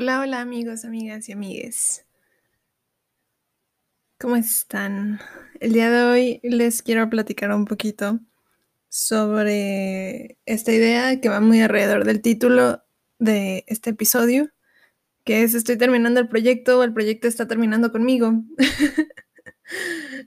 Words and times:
Hola, 0.00 0.20
hola 0.20 0.40
amigos, 0.40 0.84
amigas 0.84 1.28
y 1.28 1.32
amigues. 1.32 2.06
¿Cómo 4.20 4.36
están? 4.36 5.18
El 5.58 5.72
día 5.72 5.90
de 5.90 6.02
hoy 6.04 6.40
les 6.44 6.82
quiero 6.82 7.10
platicar 7.10 7.50
un 7.50 7.64
poquito 7.64 8.20
sobre 8.88 10.38
esta 10.46 10.70
idea 10.70 11.20
que 11.20 11.28
va 11.28 11.40
muy 11.40 11.60
alrededor 11.60 12.04
del 12.04 12.22
título 12.22 12.84
de 13.18 13.64
este 13.66 13.90
episodio, 13.90 14.50
que 15.24 15.42
es 15.42 15.54
estoy 15.54 15.76
terminando 15.76 16.20
el 16.20 16.28
proyecto 16.28 16.78
o 16.78 16.84
el 16.84 16.92
proyecto 16.94 17.26
está 17.26 17.48
terminando 17.48 17.90
conmigo. 17.90 18.34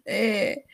Eh, 0.06 0.66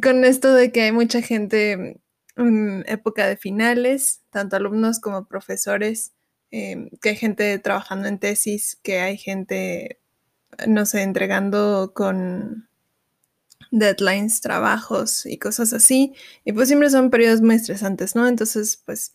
con 0.00 0.24
esto 0.24 0.54
de 0.54 0.70
que 0.70 0.82
hay 0.82 0.92
mucha 0.92 1.22
gente 1.22 2.00
en 2.36 2.84
época 2.86 3.26
de 3.26 3.36
finales, 3.36 4.22
tanto 4.30 4.54
alumnos 4.56 5.00
como 5.00 5.26
profesores, 5.26 6.12
Em, 6.54 6.90
que 7.00 7.08
hay 7.08 7.16
gente 7.16 7.58
trabajando 7.58 8.08
en 8.08 8.18
tesis, 8.18 8.78
que 8.82 9.00
hay 9.00 9.16
gente, 9.16 9.98
no 10.68 10.84
sé, 10.84 11.00
entregando 11.00 11.92
con 11.94 12.68
deadlines, 13.70 14.42
trabajos 14.42 15.24
y 15.24 15.38
cosas 15.38 15.72
así. 15.72 16.12
Y 16.44 16.52
pues 16.52 16.68
siempre 16.68 16.90
son 16.90 17.10
periodos 17.10 17.40
muy 17.40 17.54
estresantes, 17.54 18.14
¿no? 18.14 18.28
Entonces, 18.28 18.82
pues 18.84 19.14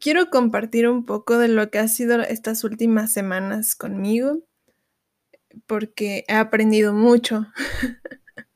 quiero 0.00 0.28
compartir 0.28 0.88
un 0.88 1.06
poco 1.06 1.38
de 1.38 1.46
lo 1.46 1.70
que 1.70 1.78
ha 1.78 1.86
sido 1.86 2.20
estas 2.22 2.64
últimas 2.64 3.12
semanas 3.12 3.76
conmigo, 3.76 4.40
porque 5.66 6.24
he 6.26 6.34
aprendido 6.34 6.92
mucho 6.92 7.46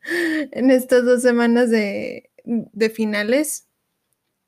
en 0.50 0.70
estas 0.72 1.04
dos 1.04 1.22
semanas 1.22 1.70
de, 1.70 2.30
de 2.44 2.90
finales 2.90 3.69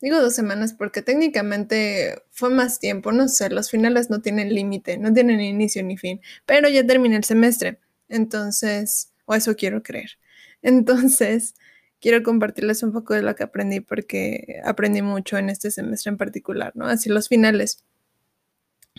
Digo 0.02 0.20
dos 0.20 0.34
semanas 0.34 0.74
porque 0.74 1.00
técnicamente 1.00 2.24
fue 2.30 2.50
más 2.50 2.80
tiempo, 2.80 3.12
no 3.12 3.28
sé, 3.28 3.50
los 3.50 3.70
finales 3.70 4.10
no 4.10 4.20
tienen 4.20 4.52
límite, 4.52 4.98
no 4.98 5.12
tienen 5.12 5.40
inicio 5.40 5.84
ni 5.84 5.96
fin, 5.96 6.20
pero 6.44 6.68
ya 6.68 6.84
terminé 6.84 7.14
el 7.14 7.22
semestre, 7.22 7.78
entonces, 8.08 9.12
o 9.26 9.34
eso 9.36 9.54
quiero 9.54 9.84
creer. 9.84 10.18
Entonces, 10.60 11.54
quiero 12.00 12.24
compartirles 12.24 12.82
un 12.82 12.92
poco 12.92 13.14
de 13.14 13.22
lo 13.22 13.36
que 13.36 13.44
aprendí 13.44 13.78
porque 13.78 14.60
aprendí 14.64 15.02
mucho 15.02 15.38
en 15.38 15.50
este 15.50 15.70
semestre 15.70 16.10
en 16.10 16.18
particular, 16.18 16.72
¿no? 16.74 16.86
Así 16.86 17.08
los 17.08 17.28
finales 17.28 17.84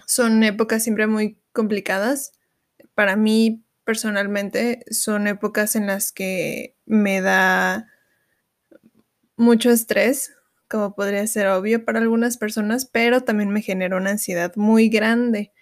son 0.08 0.42
épocas 0.44 0.84
siempre 0.84 1.08
muy 1.08 1.38
complicadas. 1.52 2.32
Para 2.96 3.18
mí, 3.18 3.62
personalmente, 3.84 4.86
son 4.90 5.28
épocas 5.28 5.76
en 5.76 5.88
las 5.88 6.14
que 6.14 6.78
me 6.86 7.20
da 7.20 7.90
mucho 9.36 9.70
estrés 9.70 10.32
como 10.74 10.96
podría 10.96 11.28
ser 11.28 11.50
obvio 11.50 11.86
para 11.86 12.00
algunas 12.00 12.38
personas, 12.38 12.86
pero 12.86 13.22
también 13.22 13.52
me 13.52 13.62
genera 13.62 13.96
una 13.96 14.10
ansiedad 14.10 14.56
muy 14.56 14.90
grande 14.90 15.54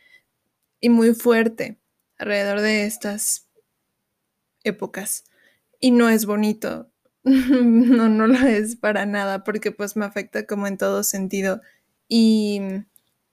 y 0.80 0.88
muy 0.88 1.14
fuerte 1.14 1.82
alrededor 2.18 2.62
de 2.62 2.86
estas 2.86 3.50
épocas. 4.64 5.26
Y 5.82 5.92
no 5.92 6.08
es 6.08 6.26
bonito, 6.26 6.90
no, 7.24 8.08
no 8.08 8.26
lo 8.26 8.40
es 8.48 8.78
para 8.78 9.06
nada, 9.06 9.44
porque 9.44 9.74
pues 9.74 9.98
me 9.98 10.06
afecta 10.06 10.46
como 10.46 10.66
en 10.66 10.78
todo 10.78 11.04
sentido. 11.04 11.60
Y 12.08 12.62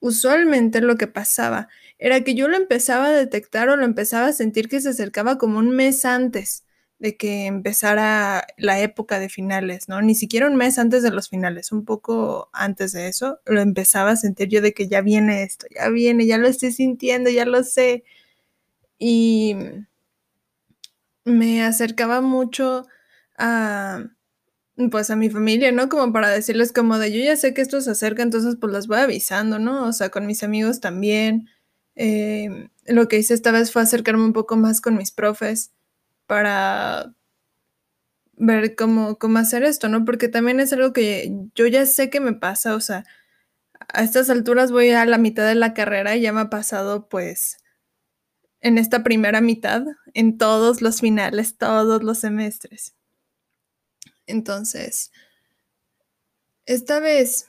usualmente 0.00 0.80
lo 0.80 0.96
que 0.96 1.06
pasaba 1.06 1.68
era 1.96 2.24
que 2.24 2.34
yo 2.34 2.48
lo 2.48 2.56
empezaba 2.56 3.06
a 3.06 3.12
detectar 3.12 3.68
o 3.68 3.76
lo 3.76 3.84
empezaba 3.84 4.26
a 4.26 4.32
sentir 4.32 4.68
que 4.68 4.80
se 4.80 4.88
acercaba 4.88 5.38
como 5.38 5.60
un 5.60 5.70
mes 5.70 6.04
antes 6.04 6.64
de 6.98 7.16
que 7.16 7.46
empezara 7.46 8.46
la 8.56 8.80
época 8.80 9.18
de 9.20 9.28
finales, 9.28 9.88
¿no? 9.88 10.02
Ni 10.02 10.14
siquiera 10.14 10.48
un 10.48 10.56
mes 10.56 10.78
antes 10.78 11.02
de 11.02 11.10
los 11.10 11.28
finales, 11.28 11.70
un 11.72 11.84
poco 11.84 12.50
antes 12.52 12.92
de 12.92 13.08
eso, 13.08 13.38
lo 13.46 13.60
empezaba 13.60 14.12
a 14.12 14.16
sentir 14.16 14.48
yo 14.48 14.60
de 14.60 14.74
que 14.74 14.88
ya 14.88 15.00
viene 15.00 15.42
esto, 15.44 15.66
ya 15.74 15.88
viene, 15.90 16.26
ya 16.26 16.38
lo 16.38 16.48
estoy 16.48 16.72
sintiendo, 16.72 17.30
ya 17.30 17.44
lo 17.44 17.62
sé. 17.62 18.04
Y 18.98 19.56
me 21.24 21.62
acercaba 21.62 22.20
mucho 22.20 22.86
a, 23.36 24.04
pues 24.90 25.10
a 25.10 25.16
mi 25.16 25.30
familia, 25.30 25.72
¿no? 25.72 25.88
Como 25.88 26.12
para 26.12 26.30
decirles 26.30 26.72
como 26.72 26.98
de, 26.98 27.12
yo 27.12 27.22
ya 27.24 27.36
sé 27.36 27.54
que 27.54 27.62
esto 27.62 27.80
se 27.80 27.90
acerca, 27.92 28.22
entonces 28.22 28.56
pues 28.60 28.72
las 28.72 28.86
voy 28.88 28.98
avisando, 28.98 29.58
¿no? 29.58 29.86
O 29.86 29.92
sea, 29.92 30.10
con 30.10 30.26
mis 30.26 30.42
amigos 30.42 30.80
también. 30.80 31.48
Eh, 31.96 32.70
lo 32.86 33.08
que 33.08 33.18
hice 33.18 33.34
esta 33.34 33.52
vez 33.52 33.72
fue 33.72 33.82
acercarme 33.82 34.24
un 34.24 34.32
poco 34.32 34.56
más 34.56 34.80
con 34.80 34.96
mis 34.96 35.12
profes 35.12 35.72
para 36.28 37.14
ver 38.36 38.76
cómo, 38.76 39.18
cómo 39.18 39.38
hacer 39.38 39.64
esto, 39.64 39.88
¿no? 39.88 40.04
Porque 40.04 40.28
también 40.28 40.60
es 40.60 40.72
algo 40.72 40.92
que 40.92 41.32
yo 41.54 41.66
ya 41.66 41.86
sé 41.86 42.10
que 42.10 42.20
me 42.20 42.34
pasa, 42.34 42.76
o 42.76 42.80
sea, 42.80 43.04
a 43.88 44.04
estas 44.04 44.30
alturas 44.30 44.70
voy 44.70 44.90
a 44.90 45.06
la 45.06 45.18
mitad 45.18 45.46
de 45.48 45.54
la 45.56 45.74
carrera 45.74 46.14
y 46.14 46.20
ya 46.20 46.32
me 46.32 46.42
ha 46.42 46.50
pasado 46.50 47.08
pues 47.08 47.58
en 48.60 48.76
esta 48.76 49.02
primera 49.02 49.40
mitad, 49.40 49.84
en 50.14 50.36
todos 50.36 50.82
los 50.82 51.00
finales, 51.00 51.56
todos 51.56 52.02
los 52.02 52.18
semestres. 52.18 52.94
Entonces, 54.26 55.10
esta 56.66 57.00
vez 57.00 57.48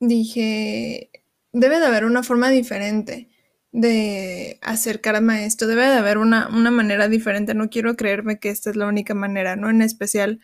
dije, 0.00 1.10
debe 1.52 1.78
de 1.78 1.86
haber 1.86 2.04
una 2.04 2.24
forma 2.24 2.50
diferente 2.50 3.29
de 3.72 4.58
acercarme 4.62 5.34
a 5.34 5.44
esto. 5.44 5.66
Debe 5.66 5.86
de 5.86 5.96
haber 5.96 6.18
una, 6.18 6.48
manera 6.48 7.08
diferente. 7.08 7.54
No 7.54 7.70
quiero 7.70 7.96
creerme 7.96 8.38
que 8.38 8.50
esta 8.50 8.70
es 8.70 8.76
la 8.76 8.86
única 8.86 9.14
manera, 9.14 9.56
¿no? 9.56 9.70
En 9.70 9.82
especial 9.82 10.40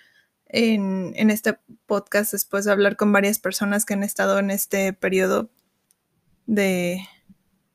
en, 0.47 1.13
en, 1.17 1.31
este 1.31 1.59
podcast, 1.87 2.33
después 2.33 2.65
de 2.65 2.73
hablar 2.73 2.97
con 2.97 3.13
varias 3.13 3.39
personas 3.39 3.85
que 3.85 3.95
han 3.95 4.05
estado 4.05 4.39
en 4.39 4.51
este 4.51 4.93
periodo 4.93 5.51
de 6.47 7.01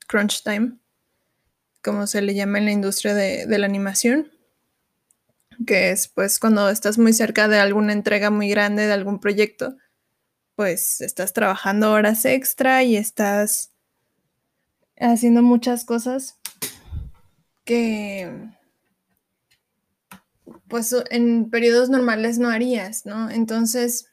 crunch 0.08 0.44
time, 0.44 0.78
como 1.84 2.08
se 2.08 2.22
le 2.22 2.34
llama 2.34 2.60
en 2.60 2.66
la 2.66 2.72
industria 2.72 3.14
de, 3.14 3.46
de 3.46 3.58
la 3.58 3.66
animación, 3.66 4.32
que 5.68 5.92
es 5.92 6.08
pues 6.08 6.40
cuando 6.40 6.70
estás 6.70 6.98
muy 6.98 7.12
cerca 7.12 7.50
de 7.50 7.60
alguna 7.60 7.92
entrega 7.92 8.30
muy 8.30 8.50
grande 8.50 8.88
de 8.88 8.94
algún 8.94 9.20
proyecto, 9.20 9.76
pues 10.56 11.02
estás 11.02 11.34
trabajando 11.34 11.92
horas 11.92 12.24
extra 12.24 12.84
y 12.84 12.96
estás 12.96 13.71
haciendo 15.10 15.42
muchas 15.42 15.86
cosas 15.86 16.38
que 17.66 18.30
pues 20.68 20.96
en 21.10 21.50
periodos 21.50 21.90
normales 21.90 22.40
no 22.40 22.50
harías, 22.50 23.06
¿no? 23.06 23.30
Entonces, 23.30 24.08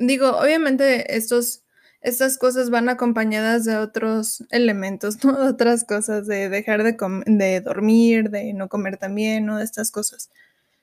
digo, 0.00 0.36
obviamente 0.36 1.16
estos, 1.16 1.62
estas 2.00 2.38
cosas 2.38 2.70
van 2.70 2.88
acompañadas 2.88 3.64
de 3.64 3.76
otros 3.76 4.44
elementos, 4.50 5.18
¿no? 5.24 5.38
De 5.40 5.48
otras 5.48 5.84
cosas, 5.84 6.26
de 6.26 6.48
dejar 6.48 6.82
de, 6.82 6.96
de 7.26 7.60
dormir, 7.60 8.30
de 8.30 8.52
no 8.52 8.68
comer 8.68 8.96
también, 8.96 9.46
¿no? 9.46 9.58
De 9.58 9.64
estas 9.64 9.90
cosas. 9.90 10.30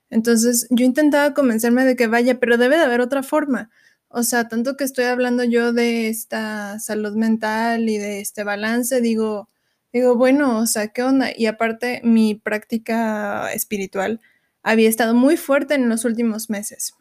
Entonces, 0.10 0.68
yo 0.72 0.86
intentaba 0.86 1.34
convencerme 1.34 1.86
de 1.86 1.96
que 1.96 2.08
vaya, 2.08 2.40
pero 2.40 2.58
debe 2.58 2.78
de 2.78 2.84
haber 2.84 3.02
otra 3.02 3.24
forma. 3.24 3.70
O 4.10 4.24
sea, 4.24 4.48
tanto 4.48 4.76
que 4.76 4.84
estoy 4.84 5.06
hablando 5.06 5.44
yo 5.44 5.72
de 5.72 6.10
esta 6.10 6.80
salud 6.80 7.16
mental 7.16 7.88
y 7.90 7.98
de 7.98 8.22
este 8.22 8.44
balance, 8.44 9.02
digo, 9.02 9.50
digo, 9.94 10.16
bueno, 10.16 10.60
o 10.60 10.66
sea, 10.66 10.90
¿qué 10.90 11.04
onda? 11.04 11.30
Y 11.36 11.46
aparte, 11.46 12.02
mi 12.04 12.34
práctica 12.36 13.54
espiritual 13.54 14.20
había 14.64 14.90
estado 14.90 15.14
muy 15.14 15.38
fuerte 15.38 15.76
en 15.76 15.90
los 15.90 16.06
últimos 16.06 16.50
meses. 16.50 16.96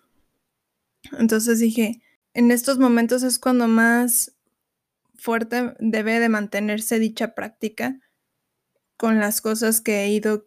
Entonces 1.19 1.61
dije, 1.61 2.03
en 2.35 2.51
estos 2.51 2.79
momentos 2.79 3.23
es 3.23 3.39
cuando 3.39 3.69
más 3.69 4.35
fuerte 5.15 5.75
debe 5.81 6.21
de 6.21 6.29
mantenerse 6.29 6.99
dicha 6.99 7.35
práctica 7.35 8.01
con 8.99 9.19
las 9.19 9.41
cosas 9.41 9.81
que 9.81 10.05
he 10.05 10.09
ido 10.11 10.47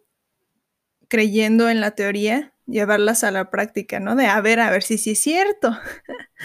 creyendo 1.08 1.68
en 1.68 1.80
la 1.80 1.92
teoría 1.92 2.54
llevarlas 2.72 3.22
a 3.22 3.30
la 3.30 3.50
práctica, 3.50 4.00
¿no? 4.00 4.16
De 4.16 4.26
a 4.26 4.40
ver, 4.40 4.58
a 4.58 4.70
ver 4.70 4.82
si 4.82 4.98
sí 4.98 5.12
es 5.12 5.20
cierto, 5.20 5.76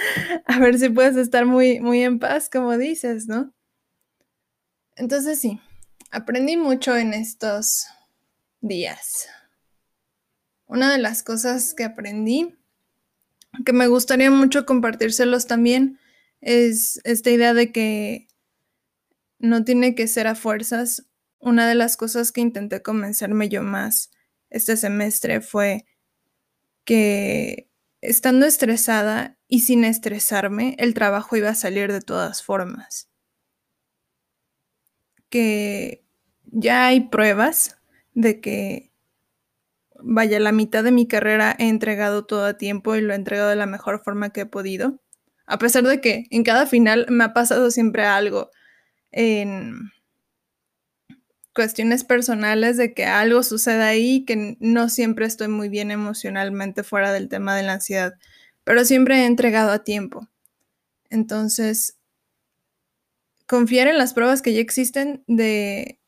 a 0.46 0.60
ver 0.60 0.78
si 0.78 0.90
puedes 0.90 1.16
estar 1.16 1.46
muy, 1.46 1.80
muy 1.80 2.04
en 2.04 2.20
paz, 2.20 2.50
como 2.50 2.78
dices, 2.78 3.28
¿no? 3.28 3.54
Entonces 4.96 5.40
sí, 5.40 5.62
aprendí 6.12 6.58
mucho 6.58 6.96
en 6.96 7.14
estos 7.14 7.88
días. 8.62 9.30
Una 10.66 10.92
de 10.92 10.98
las 10.98 11.24
cosas 11.24 11.74
que 11.74 11.86
aprendí, 11.86 12.56
que 13.66 13.74
me 13.74 13.88
gustaría 13.88 14.30
mucho 14.30 14.66
compartírselos 14.66 15.48
también, 15.48 16.00
es 16.42 17.00
esta 17.06 17.32
idea 17.32 17.54
de 17.54 17.72
que 17.72 18.28
no 19.40 19.64
tiene 19.64 19.96
que 19.96 20.08
ser 20.08 20.28
a 20.28 20.36
fuerzas. 20.36 21.08
Una 21.40 21.68
de 21.70 21.76
las 21.76 21.96
cosas 21.96 22.32
que 22.32 22.42
intenté 22.42 22.82
convencerme 22.82 23.48
yo 23.48 23.64
más 23.64 24.12
este 24.50 24.78
semestre 24.78 25.42
fue 25.42 25.86
que 26.88 27.70
estando 28.00 28.46
estresada 28.46 29.38
y 29.50 29.60
sin 29.60 29.84
estresarme, 29.84 30.76
el 30.80 30.94
trabajo 30.94 31.36
iba 31.36 31.50
a 31.50 31.56
salir 31.56 31.92
de 31.92 32.00
todas 32.00 32.42
formas. 32.42 33.10
Que 35.30 36.06
ya 36.46 36.88
hay 36.88 37.10
pruebas 37.10 37.78
de 38.14 38.40
que, 38.40 38.94
vaya, 40.00 40.40
la 40.40 40.54
mitad 40.54 40.82
de 40.86 40.94
mi 40.94 41.10
carrera 41.10 41.58
he 41.60 41.68
entregado 41.68 42.26
todo 42.26 42.46
a 42.46 42.58
tiempo 42.58 42.96
y 42.96 43.02
lo 43.02 43.12
he 43.12 43.18
entregado 43.18 43.50
de 43.50 43.58
la 43.58 43.66
mejor 43.66 44.02
forma 44.02 44.32
que 44.32 44.42
he 44.42 44.46
podido. 44.46 45.02
A 45.46 45.58
pesar 45.58 45.84
de 45.84 46.00
que 46.00 46.28
en 46.30 46.44
cada 46.44 46.68
final 46.68 47.06
me 47.10 47.26
ha 47.26 47.34
pasado 47.34 47.70
siempre 47.70 48.06
algo 48.06 48.50
en 49.12 49.92
cuestiones 51.58 52.04
personales 52.04 52.78
de 52.78 52.94
que 52.94 53.06
algo 53.06 53.42
sucede 53.42 53.82
ahí, 53.82 54.26
que 54.26 54.58
no 54.60 54.90
siempre 54.90 55.26
estoy 55.26 55.48
muy 55.48 55.70
bien 55.70 55.90
emocionalmente 55.90 56.84
fuera 56.84 57.12
del 57.12 57.30
tema 57.30 57.56
de 57.56 57.64
la 57.64 57.74
ansiedad, 57.74 58.14
pero 58.64 58.86
siempre 58.86 59.24
he 59.24 59.26
entregado 59.26 59.72
a 59.72 59.84
tiempo. 59.84 60.28
Entonces, 61.10 61.98
confiar 63.48 63.88
en 63.88 63.98
las 63.98 64.14
pruebas 64.14 64.44
que 64.44 64.54
ya 64.54 64.60
existen 64.60 65.24
de, 65.26 66.00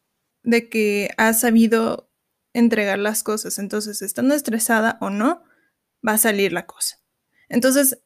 de 0.44 0.70
que 0.70 1.10
has 1.18 1.40
sabido 1.40 2.12
entregar 2.54 3.00
las 3.00 3.24
cosas. 3.24 3.58
Entonces, 3.58 4.04
estando 4.04 4.36
estresada 4.36 5.00
o 5.02 5.10
no, 5.10 5.42
va 6.08 6.12
a 6.12 6.20
salir 6.20 6.54
la 6.54 6.68
cosa. 6.68 7.02
Entonces, 7.48 8.04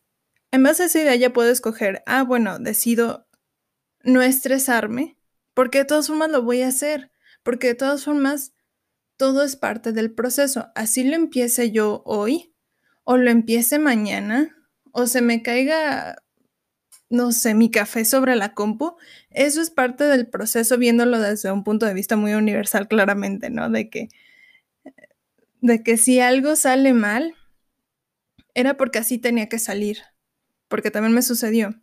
en 0.52 0.64
base 0.64 0.84
a 0.84 0.86
esa 0.86 1.02
idea 1.02 1.16
ya 1.16 1.34
puedo 1.34 1.52
escoger, 1.52 2.04
ah, 2.06 2.24
bueno, 2.24 2.58
decido 2.58 3.28
no 4.02 4.22
estresarme, 4.22 5.18
porque 5.54 5.80
de 5.80 5.86
todas 5.86 6.08
formas 6.08 6.32
lo 6.32 6.42
voy 6.42 6.62
a 6.62 6.70
hacer 6.70 7.13
porque 7.44 7.68
de 7.68 7.76
todas 7.76 8.04
formas, 8.06 8.54
todo 9.18 9.44
es 9.44 9.56
parte 9.56 9.92
del 9.92 10.12
proceso. 10.14 10.68
Así 10.76 11.04
lo 11.04 11.16
empiece 11.16 11.72
yo 11.72 12.02
hoy, 12.06 12.54
o 13.04 13.18
lo 13.18 13.30
empiece 13.30 13.80
mañana, 13.80 14.56
o 14.92 15.08
se 15.08 15.22
me 15.22 15.42
caiga, 15.42 16.24
no 17.10 17.32
sé, 17.32 17.54
mi 17.54 17.70
café 17.70 18.06
sobre 18.06 18.36
la 18.36 18.54
compu. 18.54 18.96
Eso 19.30 19.62
es 19.62 19.70
parte 19.70 20.06
del 20.06 20.28
proceso, 20.28 20.78
viéndolo 20.78 21.20
desde 21.20 21.52
un 21.52 21.64
punto 21.64 21.86
de 21.86 21.94
vista 21.94 22.16
muy 22.16 22.34
universal, 22.34 22.88
claramente, 22.88 23.50
¿no? 23.50 23.70
De 23.70 23.90
que, 23.90 24.10
de 25.62 25.84
que 25.84 25.98
si 25.98 26.20
algo 26.20 26.56
sale 26.56 26.94
mal, 26.94 27.36
era 28.54 28.78
porque 28.78 29.00
así 29.00 29.18
tenía 29.18 29.50
que 29.50 29.60
salir, 29.60 30.00
porque 30.68 30.92
también 30.92 31.14
me 31.14 31.22
sucedió. 31.22 31.76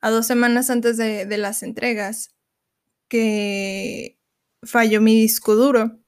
A 0.00 0.10
dos 0.10 0.26
semanas 0.26 0.70
antes 0.70 0.96
de, 0.96 1.26
de 1.26 1.38
las 1.38 1.62
entregas, 1.62 2.34
que 3.08 4.17
falló 4.62 5.00
mi 5.00 5.14
disco 5.14 5.54
duro, 5.54 5.98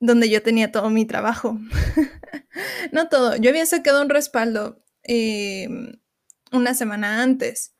donde 0.00 0.28
yo 0.28 0.42
tenía 0.42 0.72
todo 0.72 0.90
mi 0.90 1.06
trabajo. 1.06 1.58
no 2.92 3.08
todo, 3.08 3.36
yo 3.36 3.50
había 3.50 3.66
sacado 3.66 4.02
un 4.02 4.10
respaldo 4.10 4.82
em, 5.02 5.98
una 6.52 6.74
semana 6.74 7.22
antes 7.22 7.74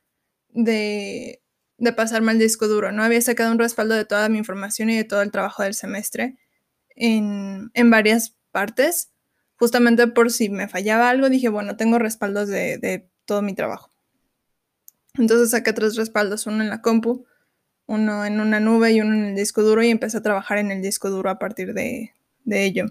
de, 0.50 1.42
de 1.78 1.92
pasarme 1.92 2.32
el 2.32 2.38
disco 2.38 2.68
duro, 2.68 2.92
¿no? 2.92 3.02
Había 3.02 3.20
sacado 3.20 3.52
un 3.52 3.58
respaldo 3.58 3.94
de 3.94 4.04
toda 4.04 4.28
mi 4.28 4.38
información 4.38 4.90
y 4.90 4.96
de 4.96 5.04
todo 5.04 5.22
el 5.22 5.30
trabajo 5.30 5.62
del 5.62 5.74
semestre 5.74 6.38
en, 6.96 7.70
en 7.74 7.90
varias 7.90 8.36
partes, 8.52 9.12
justamente 9.56 10.06
por 10.08 10.30
si 10.30 10.48
me 10.48 10.68
fallaba 10.68 11.10
algo, 11.10 11.28
dije, 11.28 11.48
bueno, 11.48 11.76
tengo 11.76 11.98
respaldos 11.98 12.48
de, 12.48 12.78
de 12.78 13.08
todo 13.26 13.42
mi 13.42 13.54
trabajo. 13.54 13.90
Entonces 15.14 15.50
saqué 15.50 15.72
tres 15.72 15.96
respaldos, 15.96 16.46
uno 16.46 16.62
en 16.62 16.70
la 16.70 16.82
compu, 16.82 17.24
uno 17.86 18.24
en 18.24 18.40
una 18.40 18.60
nube 18.60 18.92
y 18.92 19.00
uno 19.00 19.14
en 19.14 19.24
el 19.26 19.36
disco 19.36 19.62
duro 19.62 19.82
y 19.82 19.90
empecé 19.90 20.18
a 20.18 20.22
trabajar 20.22 20.58
en 20.58 20.70
el 20.70 20.82
disco 20.82 21.10
duro 21.10 21.30
a 21.30 21.38
partir 21.38 21.74
de, 21.74 22.12
ello. 22.46 22.86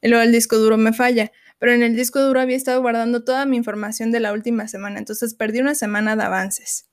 Y 0.00 0.08
luego 0.08 0.22
el 0.22 0.32
disco 0.32 0.56
duro 0.56 0.76
me 0.76 0.92
falla, 0.92 1.32
pero 1.58 1.72
en 1.72 1.82
el 1.82 1.96
disco 1.96 2.20
duro 2.20 2.40
había 2.40 2.56
estado 2.56 2.80
guardando 2.80 3.24
toda 3.24 3.46
mi 3.46 3.56
información 3.56 4.10
de 4.10 4.20
la 4.20 4.32
última 4.32 4.68
semana, 4.68 4.98
entonces 4.98 5.34
perdí 5.34 5.60
una 5.60 5.74
semana 5.74 6.16
de 6.16 6.22
avances, 6.22 6.88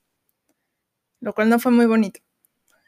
lo 1.20 1.34
cual 1.34 1.50
no 1.50 1.60
fue 1.60 1.72
muy 1.72 1.86
bonito. 1.86 2.22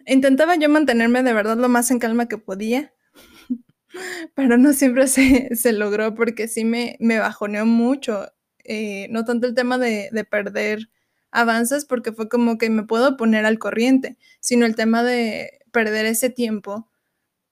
Intentaba 0.05 0.55
yo 0.55 0.69
mantenerme 0.69 1.23
de 1.23 1.33
verdad 1.33 1.57
lo 1.57 1.69
más 1.69 1.91
en 1.91 1.99
calma 1.99 2.27
que 2.27 2.37
podía, 2.37 2.93
pero 4.35 4.57
no 4.57 4.73
siempre 4.73 5.07
se, 5.07 5.73
logró 5.73 6.15
porque 6.15 6.47
sí 6.47 6.63
me, 6.63 6.97
me 6.99 7.19
bajoneó 7.19 7.65
mucho, 7.65 8.31
eh, 8.63 9.07
no 9.11 9.25
tanto 9.25 9.47
el 9.47 9.53
tema 9.53 9.77
de, 9.77 10.09
de 10.11 10.23
perder 10.23 10.89
avances 11.31 11.85
porque 11.85 12.11
fue 12.11 12.29
como 12.29 12.57
que 12.57 12.69
me 12.69 12.83
puedo 12.83 13.17
poner 13.17 13.45
al 13.45 13.59
corriente, 13.59 14.17
sino 14.39 14.65
el 14.65 14.75
tema 14.75 15.03
de 15.03 15.59
perder 15.71 16.05
ese 16.05 16.29
tiempo 16.29 16.89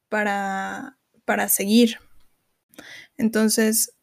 para, 0.09 0.97
para 1.25 1.49
seguir. 1.49 1.99
Entonces, 3.17 3.93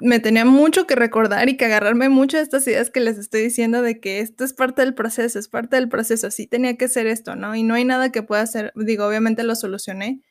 me 0.00 0.20
tenía 0.20 0.44
mucho 0.44 0.86
que 0.86 0.94
recordar 0.94 1.48
y 1.48 1.56
que 1.56 1.66
agarrarme 1.66 2.08
mucho 2.08 2.38
de 2.38 2.42
estas 2.42 2.66
ideas 2.66 2.90
que 2.90 3.00
les 3.00 3.18
estoy 3.18 3.42
diciendo 3.42 3.82
de 3.82 4.00
que 4.00 4.20
esto 4.20 4.44
es 4.44 4.54
parte 4.54 4.82
del 4.82 4.94
proceso, 4.94 5.38
es 5.38 5.48
parte 5.48 5.76
del 5.76 5.88
proceso, 5.88 6.30
sí 6.30 6.46
tenía 6.46 6.76
que 6.76 6.88
ser 6.88 7.06
esto, 7.06 7.36
¿no? 7.36 7.54
Y 7.54 7.62
no 7.62 7.74
hay 7.74 7.84
nada 7.84 8.10
que 8.10 8.22
pueda 8.22 8.42
hacer, 8.42 8.72
digo, 8.74 9.06
obviamente 9.06 9.42
lo 9.44 9.54
solucioné 9.54 10.22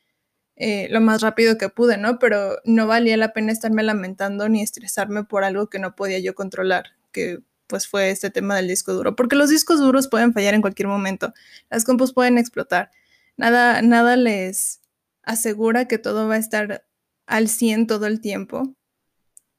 eh, 0.56 0.88
lo 0.90 1.00
más 1.00 1.22
rápido 1.22 1.56
que 1.58 1.68
pude, 1.68 1.96
¿no? 1.96 2.18
Pero 2.18 2.58
no 2.64 2.86
valía 2.86 3.16
la 3.16 3.32
pena 3.32 3.52
estarme 3.52 3.82
lamentando 3.82 4.48
ni 4.48 4.62
estresarme 4.62 5.24
por 5.24 5.44
algo 5.44 5.68
que 5.68 5.78
no 5.78 5.96
podía 5.96 6.18
yo 6.18 6.34
controlar, 6.34 6.90
que 7.10 7.38
pues 7.66 7.86
fue 7.88 8.10
este 8.10 8.30
tema 8.30 8.56
del 8.56 8.68
disco 8.68 8.92
duro, 8.92 9.16
porque 9.16 9.36
los 9.36 9.50
discos 9.50 9.80
duros 9.80 10.08
pueden 10.08 10.32
fallar 10.32 10.54
en 10.54 10.62
cualquier 10.62 10.88
momento, 10.88 11.32
las 11.70 11.84
compus 11.84 12.12
pueden 12.12 12.38
explotar, 12.38 12.90
nada, 13.36 13.82
nada 13.82 14.16
les 14.16 14.80
asegura 15.22 15.86
que 15.88 15.98
todo 15.98 16.28
va 16.28 16.34
a 16.34 16.38
estar 16.38 16.86
al 17.26 17.48
100 17.48 17.86
todo 17.86 18.06
el 18.06 18.20
tiempo, 18.20 18.74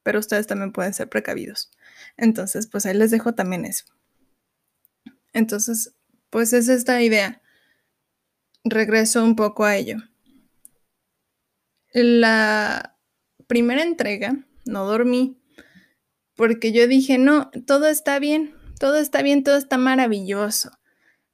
pero 0.02 0.18
ustedes 0.18 0.46
también 0.46 0.72
pueden 0.72 0.94
ser 0.94 1.08
precavidos. 1.08 1.70
Entonces, 2.16 2.66
pues 2.66 2.86
ahí 2.86 2.94
les 2.94 3.10
dejo 3.10 3.34
también 3.34 3.64
eso. 3.64 3.84
Entonces, 5.32 5.94
pues 6.30 6.52
es 6.52 6.68
esta 6.68 7.02
idea. 7.02 7.42
Regreso 8.64 9.24
un 9.24 9.36
poco 9.36 9.64
a 9.64 9.76
ello. 9.76 9.98
La 11.92 12.96
primera 13.46 13.82
entrega, 13.82 14.36
no 14.64 14.86
dormí, 14.86 15.38
porque 16.36 16.72
yo 16.72 16.86
dije, 16.88 17.18
no, 17.18 17.50
todo 17.66 17.88
está 17.88 18.18
bien, 18.18 18.54
todo 18.78 18.96
está 18.96 19.22
bien, 19.22 19.44
todo 19.44 19.56
está 19.56 19.78
maravilloso. 19.78 20.70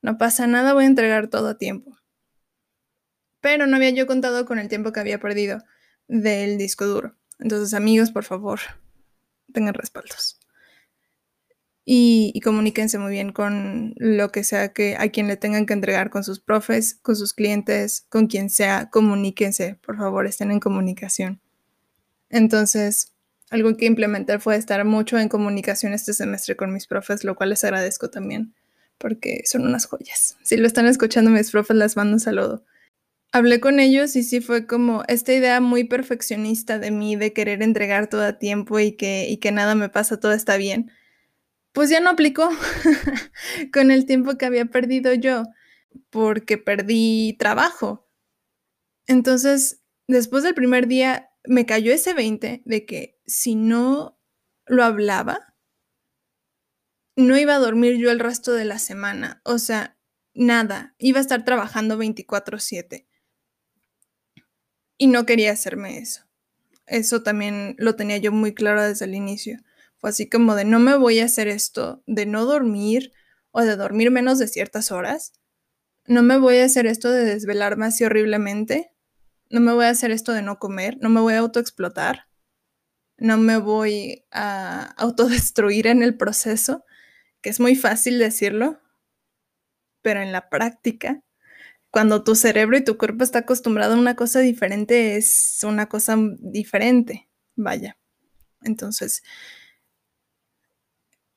No 0.02 0.18
pasa 0.18 0.46
nada, 0.46 0.72
voy 0.72 0.84
a 0.84 0.88
entregar 0.88 1.28
todo 1.28 1.48
a 1.48 1.58
tiempo. 1.58 1.96
Pero 3.40 3.66
no 3.66 3.76
había 3.76 3.90
yo 3.90 4.06
contado 4.06 4.44
con 4.44 4.58
el 4.58 4.68
tiempo 4.68 4.92
que 4.92 5.00
había 5.00 5.18
perdido 5.18 5.62
del 6.08 6.58
disco 6.58 6.86
duro. 6.86 7.16
Entonces, 7.38 7.72
amigos, 7.74 8.10
por 8.10 8.24
favor, 8.24 8.60
tengan 9.52 9.74
respaldos. 9.74 10.38
Y, 11.84 12.30
y, 12.34 12.40
comuníquense 12.40 12.98
muy 12.98 13.10
bien 13.10 13.32
con 13.32 13.94
lo 13.96 14.30
que 14.30 14.44
sea 14.44 14.72
que 14.72 14.96
a 14.96 15.08
quien 15.08 15.26
le 15.26 15.36
tengan 15.36 15.64
que 15.64 15.72
entregar, 15.72 16.10
con 16.10 16.22
sus 16.22 16.38
profes, 16.38 16.94
con 17.02 17.16
sus 17.16 17.32
clientes, 17.32 18.06
con 18.10 18.26
quien 18.26 18.50
sea, 18.50 18.90
comuníquense, 18.90 19.76
por 19.84 19.96
favor, 19.96 20.26
estén 20.26 20.50
en 20.50 20.60
comunicación. 20.60 21.40
Entonces, 22.28 23.14
algo 23.50 23.76
que 23.76 23.86
implementar 23.86 24.40
fue 24.40 24.56
estar 24.56 24.84
mucho 24.84 25.18
en 25.18 25.28
comunicación 25.28 25.92
este 25.92 26.12
semestre 26.12 26.56
con 26.56 26.72
mis 26.72 26.86
profes, 26.86 27.24
lo 27.24 27.34
cual 27.34 27.50
les 27.50 27.64
agradezco 27.64 28.08
también, 28.08 28.54
porque 28.96 29.42
son 29.44 29.66
unas 29.66 29.86
joyas. 29.86 30.36
Si 30.42 30.56
lo 30.56 30.66
están 30.66 30.86
escuchando 30.86 31.30
mis 31.30 31.50
profes, 31.50 31.76
les 31.76 31.96
mando 31.96 32.14
un 32.14 32.20
saludo. 32.20 32.64
Hablé 33.32 33.60
con 33.60 33.80
ellos 33.80 34.16
y 34.16 34.22
sí 34.22 34.40
fue 34.40 34.66
como 34.66 35.02
esta 35.08 35.32
idea 35.32 35.60
muy 35.60 35.84
perfeccionista 35.84 36.78
de 36.78 36.90
mí, 36.90 37.16
de 37.16 37.32
querer 37.32 37.62
entregar 37.62 38.08
todo 38.08 38.22
a 38.22 38.38
tiempo 38.38 38.78
y 38.78 38.92
que, 38.92 39.28
y 39.28 39.38
que 39.38 39.52
nada 39.52 39.74
me 39.74 39.88
pasa, 39.88 40.18
todo 40.18 40.32
está 40.32 40.56
bien. 40.56 40.90
Pues 41.72 41.90
ya 41.90 42.00
no 42.00 42.10
aplicó 42.10 42.48
con 43.72 43.90
el 43.90 44.06
tiempo 44.06 44.36
que 44.36 44.46
había 44.46 44.66
perdido 44.66 45.12
yo, 45.14 45.44
porque 46.10 46.56
perdí 46.58 47.36
trabajo. 47.38 48.08
Entonces, 49.06 49.80
después 50.06 50.42
del 50.44 50.54
primer 50.54 50.86
día, 50.86 51.29
me 51.44 51.66
cayó 51.66 51.92
ese 51.92 52.14
20 52.14 52.62
de 52.64 52.86
que 52.86 53.18
si 53.26 53.54
no 53.54 54.18
lo 54.66 54.84
hablaba, 54.84 55.54
no 57.16 57.38
iba 57.38 57.54
a 57.54 57.58
dormir 57.58 57.96
yo 57.98 58.10
el 58.10 58.18
resto 58.20 58.52
de 58.52 58.64
la 58.64 58.78
semana. 58.78 59.40
O 59.44 59.58
sea, 59.58 59.96
nada, 60.34 60.94
iba 60.98 61.18
a 61.18 61.22
estar 61.22 61.44
trabajando 61.44 61.96
24/7. 61.98 63.06
Y 64.98 65.06
no 65.06 65.26
quería 65.26 65.52
hacerme 65.52 65.98
eso. 65.98 66.22
Eso 66.86 67.22
también 67.22 67.76
lo 67.78 67.96
tenía 67.96 68.18
yo 68.18 68.32
muy 68.32 68.54
claro 68.54 68.82
desde 68.82 69.06
el 69.06 69.14
inicio. 69.14 69.58
Fue 69.98 70.10
así 70.10 70.28
como 70.28 70.54
de 70.56 70.64
no 70.64 70.80
me 70.80 70.96
voy 70.96 71.20
a 71.20 71.26
hacer 71.26 71.48
esto, 71.48 72.02
de 72.06 72.26
no 72.26 72.46
dormir 72.46 73.12
o 73.52 73.62
de 73.62 73.76
dormir 73.76 74.10
menos 74.10 74.38
de 74.38 74.48
ciertas 74.48 74.92
horas. 74.92 75.32
No 76.06 76.22
me 76.22 76.38
voy 76.38 76.58
a 76.58 76.66
hacer 76.66 76.86
esto 76.86 77.10
de 77.12 77.24
desvelarme 77.24 77.86
así 77.86 78.04
horriblemente 78.04 78.89
no 79.50 79.60
me 79.60 79.72
voy 79.72 79.84
a 79.84 79.90
hacer 79.90 80.12
esto 80.12 80.32
de 80.32 80.42
no 80.42 80.58
comer, 80.58 80.96
no 81.00 81.10
me 81.10 81.20
voy 81.20 81.34
a 81.34 81.40
autoexplotar, 81.40 82.28
no 83.18 83.36
me 83.36 83.58
voy 83.58 84.24
a 84.30 84.94
autodestruir 84.96 85.86
en 85.88 86.02
el 86.02 86.16
proceso, 86.16 86.84
que 87.42 87.50
es 87.50 87.60
muy 87.60 87.74
fácil 87.76 88.18
decirlo, 88.18 88.80
pero 90.02 90.22
en 90.22 90.32
la 90.32 90.48
práctica, 90.48 91.22
cuando 91.90 92.22
tu 92.24 92.36
cerebro 92.36 92.76
y 92.78 92.84
tu 92.84 92.96
cuerpo 92.96 93.24
está 93.24 93.40
acostumbrado 93.40 93.94
a 93.94 93.98
una 93.98 94.14
cosa 94.14 94.40
diferente, 94.40 95.16
es 95.16 95.60
una 95.64 95.88
cosa 95.88 96.16
diferente, 96.38 97.28
vaya. 97.56 97.98
Entonces, 98.62 99.22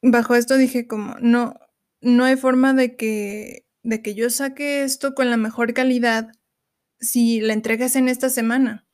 bajo 0.02 0.36
esto 0.36 0.58
dije 0.58 0.88
como, 0.88 1.16
no, 1.20 1.60
no 2.02 2.26
hay 2.26 2.38
forma 2.38 2.74
de 2.74 2.96
que, 2.96 3.66
de 3.82 4.02
que 4.02 4.14
yo 4.14 4.30
saque 4.30 4.84
esto 4.84 5.16
con 5.16 5.30
la 5.32 5.38
mejor 5.38 5.74
calidad 5.74 6.32
si 7.04 7.42
la 7.42 7.54
entregas 7.54 7.96
en 7.96 8.10
esta 8.10 8.30
semana. 8.30 8.88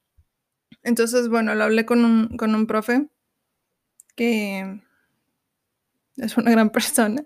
Entonces, 0.84 1.30
bueno, 1.30 1.56
lo 1.56 1.66
hablé 1.66 1.86
con 1.86 2.04
un, 2.04 2.38
con 2.38 2.56
un 2.56 2.68
profe 2.68 3.08
que 4.16 4.82
es 6.18 6.38
una 6.38 6.52
gran 6.52 6.70
persona. 6.72 7.24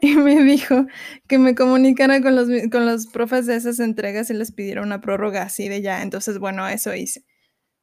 y 0.00 0.14
me 0.16 0.42
dijo 0.42 0.86
que 1.26 1.38
me 1.38 1.54
comunicara 1.54 2.20
con 2.20 2.36
los, 2.36 2.48
con 2.70 2.86
los 2.86 3.06
profes 3.06 3.46
de 3.46 3.56
esas 3.56 3.80
entregas 3.80 4.30
y 4.30 4.34
les 4.34 4.52
pidiera 4.52 4.82
una 4.82 5.00
prórroga 5.00 5.42
así 5.42 5.68
de 5.68 5.82
ya. 5.82 6.02
Entonces, 6.02 6.38
bueno, 6.38 6.66
eso 6.68 6.94
hice. 6.94 7.24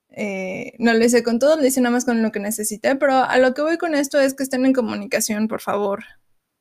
Eh, 0.09 0.73
no 0.77 0.93
lo 0.93 1.03
hice 1.03 1.23
con 1.23 1.39
todo, 1.39 1.55
lo 1.55 1.65
hice 1.65 1.81
nada 1.81 1.93
más 1.93 2.05
con 2.05 2.21
lo 2.21 2.31
que 2.31 2.39
necesité, 2.39 2.95
pero 2.97 3.15
a 3.15 3.38
lo 3.38 3.53
que 3.53 3.61
voy 3.61 3.77
con 3.77 3.95
esto 3.95 4.19
es 4.19 4.33
que 4.33 4.43
estén 4.43 4.65
en 4.65 4.73
comunicación, 4.73 5.47
por 5.47 5.61
favor. 5.61 6.03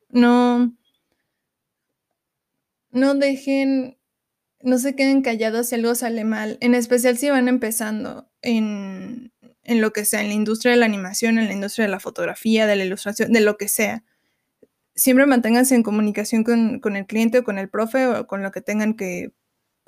No, 0.09 0.73
no 2.91 3.15
dejen, 3.15 3.97
no 4.63 4.77
se 4.79 4.95
queden 4.95 5.21
callados 5.21 5.69
si 5.69 5.75
algo 5.75 5.95
sale 5.95 6.23
mal, 6.23 6.57
en 6.61 6.75
especial 6.75 7.17
si 7.17 7.29
van 7.29 7.47
empezando 7.47 8.29
en, 8.41 9.31
en 9.63 9.81
lo 9.81 9.93
que 9.93 10.05
sea, 10.05 10.21
en 10.21 10.27
la 10.27 10.33
industria 10.33 10.71
de 10.71 10.77
la 10.77 10.85
animación, 10.85 11.39
en 11.39 11.45
la 11.45 11.53
industria 11.53 11.85
de 11.85 11.91
la 11.91 11.99
fotografía, 11.99 12.67
de 12.67 12.75
la 12.75 12.85
ilustración, 12.85 13.31
de 13.31 13.41
lo 13.41 13.57
que 13.57 13.67
sea. 13.67 14.03
Siempre 14.95 15.25
manténganse 15.25 15.75
en 15.75 15.83
comunicación 15.83 16.43
con, 16.43 16.79
con 16.79 16.95
el 16.95 17.05
cliente 17.05 17.39
o 17.39 17.43
con 17.43 17.57
el 17.57 17.69
profe 17.69 18.07
o 18.07 18.27
con 18.27 18.43
lo 18.43 18.51
que 18.51 18.61
tengan 18.61 18.95
que 18.95 19.31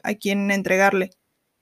a 0.03 0.15
quien 0.15 0.51
entregarle 0.51 1.11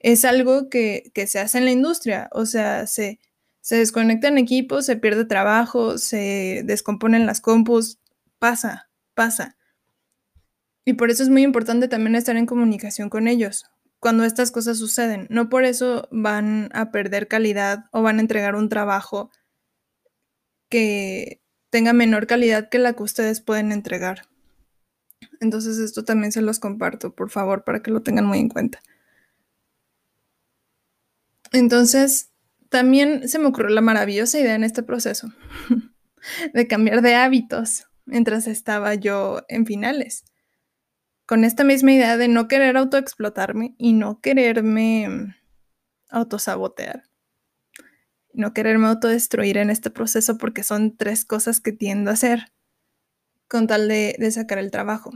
es 0.02 0.26
algo 0.26 0.70
que, 0.70 1.12
se 1.28 1.40
hace 1.40 1.58
en 1.60 1.66
la 1.66 1.72
industria, 1.72 2.30
o 2.34 2.46
sea, 2.46 2.88
se, 2.88 3.20
se 3.62 3.76
desconectan 3.78 4.38
equipos, 4.38 4.86
se 4.86 4.98
pierde 4.98 5.26
trabajo, 5.26 5.98
se 5.98 6.64
descomponen 6.66 7.26
las 7.26 7.42
compus, 7.42 8.00
pasa, 8.40 8.90
pasa. 9.14 9.58
Y 10.86 10.94
por 10.94 11.12
eso 11.12 11.24
es 11.24 11.30
muy 11.30 11.44
importante 11.44 11.88
también 11.88 12.16
estar 12.16 12.36
en 12.38 12.46
comunicación 12.46 13.10
con 13.10 13.28
ellos 13.28 13.66
cuando 14.00 14.24
estas 14.24 14.52
cosas 14.52 14.80
suceden. 14.80 15.28
No 15.30 15.50
por 15.50 15.64
eso 15.64 16.08
van 16.12 16.70
a 16.74 16.92
perder 16.92 17.28
calidad 17.28 17.86
o 17.92 18.02
van 18.02 18.18
a 18.18 18.22
entregar 18.22 18.56
un 18.56 18.68
trabajo 18.68 19.30
que 20.70 21.42
tenga 21.70 21.94
menor 21.94 22.28
calidad 22.28 22.70
que 22.70 22.80
la 22.80 22.94
que 22.94 23.04
ustedes 23.04 23.42
pueden 23.42 23.72
entregar. 23.72 24.28
Entonces 25.40 25.78
esto 25.78 26.04
también 26.04 26.32
se 26.32 26.42
los 26.42 26.60
comparto, 26.60 27.14
por 27.14 27.30
favor, 27.30 27.64
para 27.64 27.82
que 27.82 27.92
lo 27.92 28.02
tengan 28.02 28.26
muy 28.26 28.40
en 28.40 28.50
cuenta. 28.50 28.82
Entonces, 31.52 32.32
también 32.70 33.28
se 33.28 33.38
me 33.38 33.48
ocurrió 33.48 33.70
la 33.70 33.82
maravillosa 33.82 34.40
idea 34.40 34.56
en 34.56 34.64
este 34.64 34.82
proceso 34.82 35.28
de 36.54 36.68
cambiar 36.68 37.02
de 37.02 37.16
hábitos 37.16 37.88
mientras 38.06 38.48
estaba 38.48 38.96
yo 38.96 39.42
en 39.50 39.66
finales. 39.66 40.24
Con 41.32 41.46
esta 41.46 41.64
misma 41.64 41.94
idea 41.94 42.18
de 42.18 42.28
no 42.28 42.50
querer 42.50 42.76
autoexplotarme 42.76 43.74
y 43.78 43.94
no 43.94 44.20
quererme 44.20 45.38
autosabotear. 46.10 47.04
No 48.34 48.54
quererme 48.54 48.88
autodestruir 48.88 49.56
en 49.56 49.70
este 49.70 49.92
proceso 49.92 50.38
porque 50.38 50.64
son 50.64 50.98
tres 50.98 51.24
cosas 51.24 51.62
que 51.62 51.72
tiendo 51.72 52.12
a 52.12 52.16
hacer 52.16 52.52
con 53.48 53.66
tal 53.66 53.88
de, 53.88 54.18
de 54.20 54.30
sacar 54.30 54.58
el 54.58 54.72
trabajo. 54.72 55.12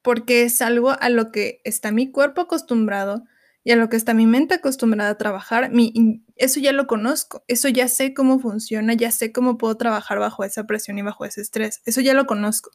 Porque 0.00 0.44
es 0.44 0.62
algo 0.62 0.92
a 0.98 1.10
lo 1.10 1.30
que 1.30 1.60
está 1.64 1.92
mi 1.92 2.10
cuerpo 2.10 2.40
acostumbrado, 2.40 3.24
y 3.64 3.72
a 3.72 3.76
lo 3.76 3.90
que 3.90 3.98
está 3.98 4.14
mi 4.14 4.24
mente 4.24 4.54
acostumbrada 4.54 5.10
a 5.10 5.18
trabajar, 5.18 5.70
mi, 5.72 6.24
eso 6.36 6.58
ya 6.58 6.72
lo 6.72 6.86
conozco, 6.86 7.44
eso 7.48 7.68
ya 7.68 7.88
sé 7.88 8.14
cómo 8.14 8.38
funciona, 8.38 8.94
ya 8.94 9.10
sé 9.10 9.30
cómo 9.30 9.58
puedo 9.58 9.76
trabajar 9.76 10.18
bajo 10.20 10.42
esa 10.42 10.64
presión 10.64 10.96
y 10.96 11.02
bajo 11.02 11.26
ese 11.26 11.42
estrés, 11.42 11.82
eso 11.84 12.00
ya 12.00 12.14
lo 12.14 12.24
conozco. 12.24 12.70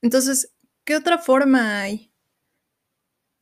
Entonces, 0.00 0.54
¿qué 0.84 0.96
otra 0.96 1.18
forma 1.18 1.80
hay? 1.80 2.12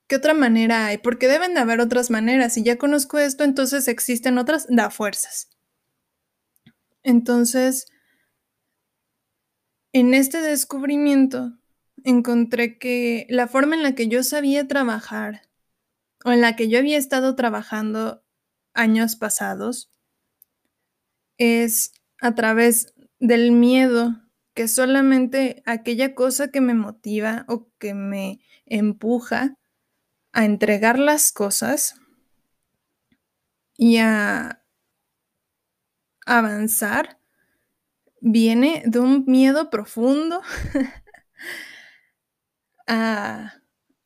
¿Qué 0.08 0.16
otra 0.16 0.34
manera 0.34 0.86
hay? 0.86 0.98
Porque 0.98 1.28
deben 1.28 1.54
de 1.54 1.60
haber 1.60 1.80
otras 1.80 2.10
maneras. 2.10 2.54
Si 2.54 2.64
ya 2.64 2.78
conozco 2.78 3.18
esto, 3.18 3.44
entonces 3.44 3.86
existen 3.86 4.38
otras, 4.38 4.66
da 4.68 4.90
fuerzas. 4.90 5.50
Entonces, 7.02 7.86
en 9.92 10.14
este 10.14 10.40
descubrimiento, 10.40 11.58
encontré 12.04 12.78
que 12.78 13.26
la 13.28 13.46
forma 13.46 13.76
en 13.76 13.82
la 13.82 13.94
que 13.94 14.08
yo 14.08 14.22
sabía 14.22 14.66
trabajar 14.66 15.42
o 16.24 16.32
en 16.32 16.40
la 16.40 16.56
que 16.56 16.68
yo 16.68 16.78
había 16.78 16.98
estado 16.98 17.34
trabajando 17.34 18.22
años 18.74 19.16
pasados 19.16 19.90
es 21.38 21.92
a 22.20 22.34
través 22.34 22.94
del 23.18 23.52
miedo, 23.52 24.20
que 24.60 24.68
solamente 24.68 25.62
aquella 25.64 26.14
cosa 26.14 26.48
que 26.48 26.60
me 26.60 26.74
motiva 26.74 27.46
o 27.48 27.70
que 27.78 27.94
me 27.94 28.40
empuja 28.66 29.56
a 30.32 30.44
entregar 30.44 30.98
las 30.98 31.32
cosas 31.32 31.94
y 33.78 33.96
a 33.96 34.62
avanzar 36.26 37.18
viene 38.20 38.82
de 38.84 38.98
un 38.98 39.24
miedo 39.26 39.70
profundo 39.70 40.42
a 42.86 43.54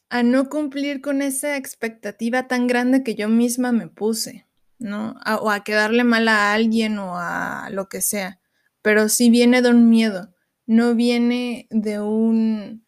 a 0.09 0.23
no 0.23 0.49
cumplir 0.49 1.01
con 1.01 1.21
esa 1.21 1.57
expectativa 1.57 2.47
tan 2.47 2.69
grande 2.69 3.03
que 3.03 3.17
yo 3.17 3.29
misma 3.29 3.73
me 3.73 3.89
puse, 3.89 4.47
¿no? 4.79 5.17
o 5.41 5.51
a 5.51 5.65
quedarle 5.65 6.05
mal 6.05 6.29
a 6.29 6.53
alguien 6.53 7.01
o 7.01 7.19
a 7.19 7.71
lo 7.73 7.89
que 7.89 8.01
sea. 8.01 8.39
Pero 8.83 9.09
sí 9.09 9.31
viene 9.31 9.63
de 9.63 9.71
un 9.71 9.89
miedo, 9.89 10.34
no 10.67 10.95
viene 10.95 11.67
de 11.71 12.01
un, 12.01 12.87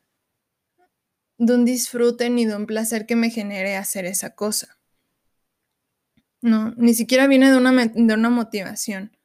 de 1.38 1.54
un 1.54 1.64
disfrute 1.64 2.30
ni 2.30 2.46
de 2.46 2.56
un 2.56 2.66
placer 2.66 3.06
que 3.06 3.16
me 3.16 3.30
genere 3.30 3.76
hacer 3.76 4.06
esa 4.06 4.34
cosa. 4.34 4.78
No, 6.42 6.72
ni 6.76 6.94
siquiera 6.94 7.26
viene 7.26 7.50
de 7.50 7.56
una, 7.56 7.86
de 7.86 8.14
una 8.14 8.30
motivación, 8.30 9.16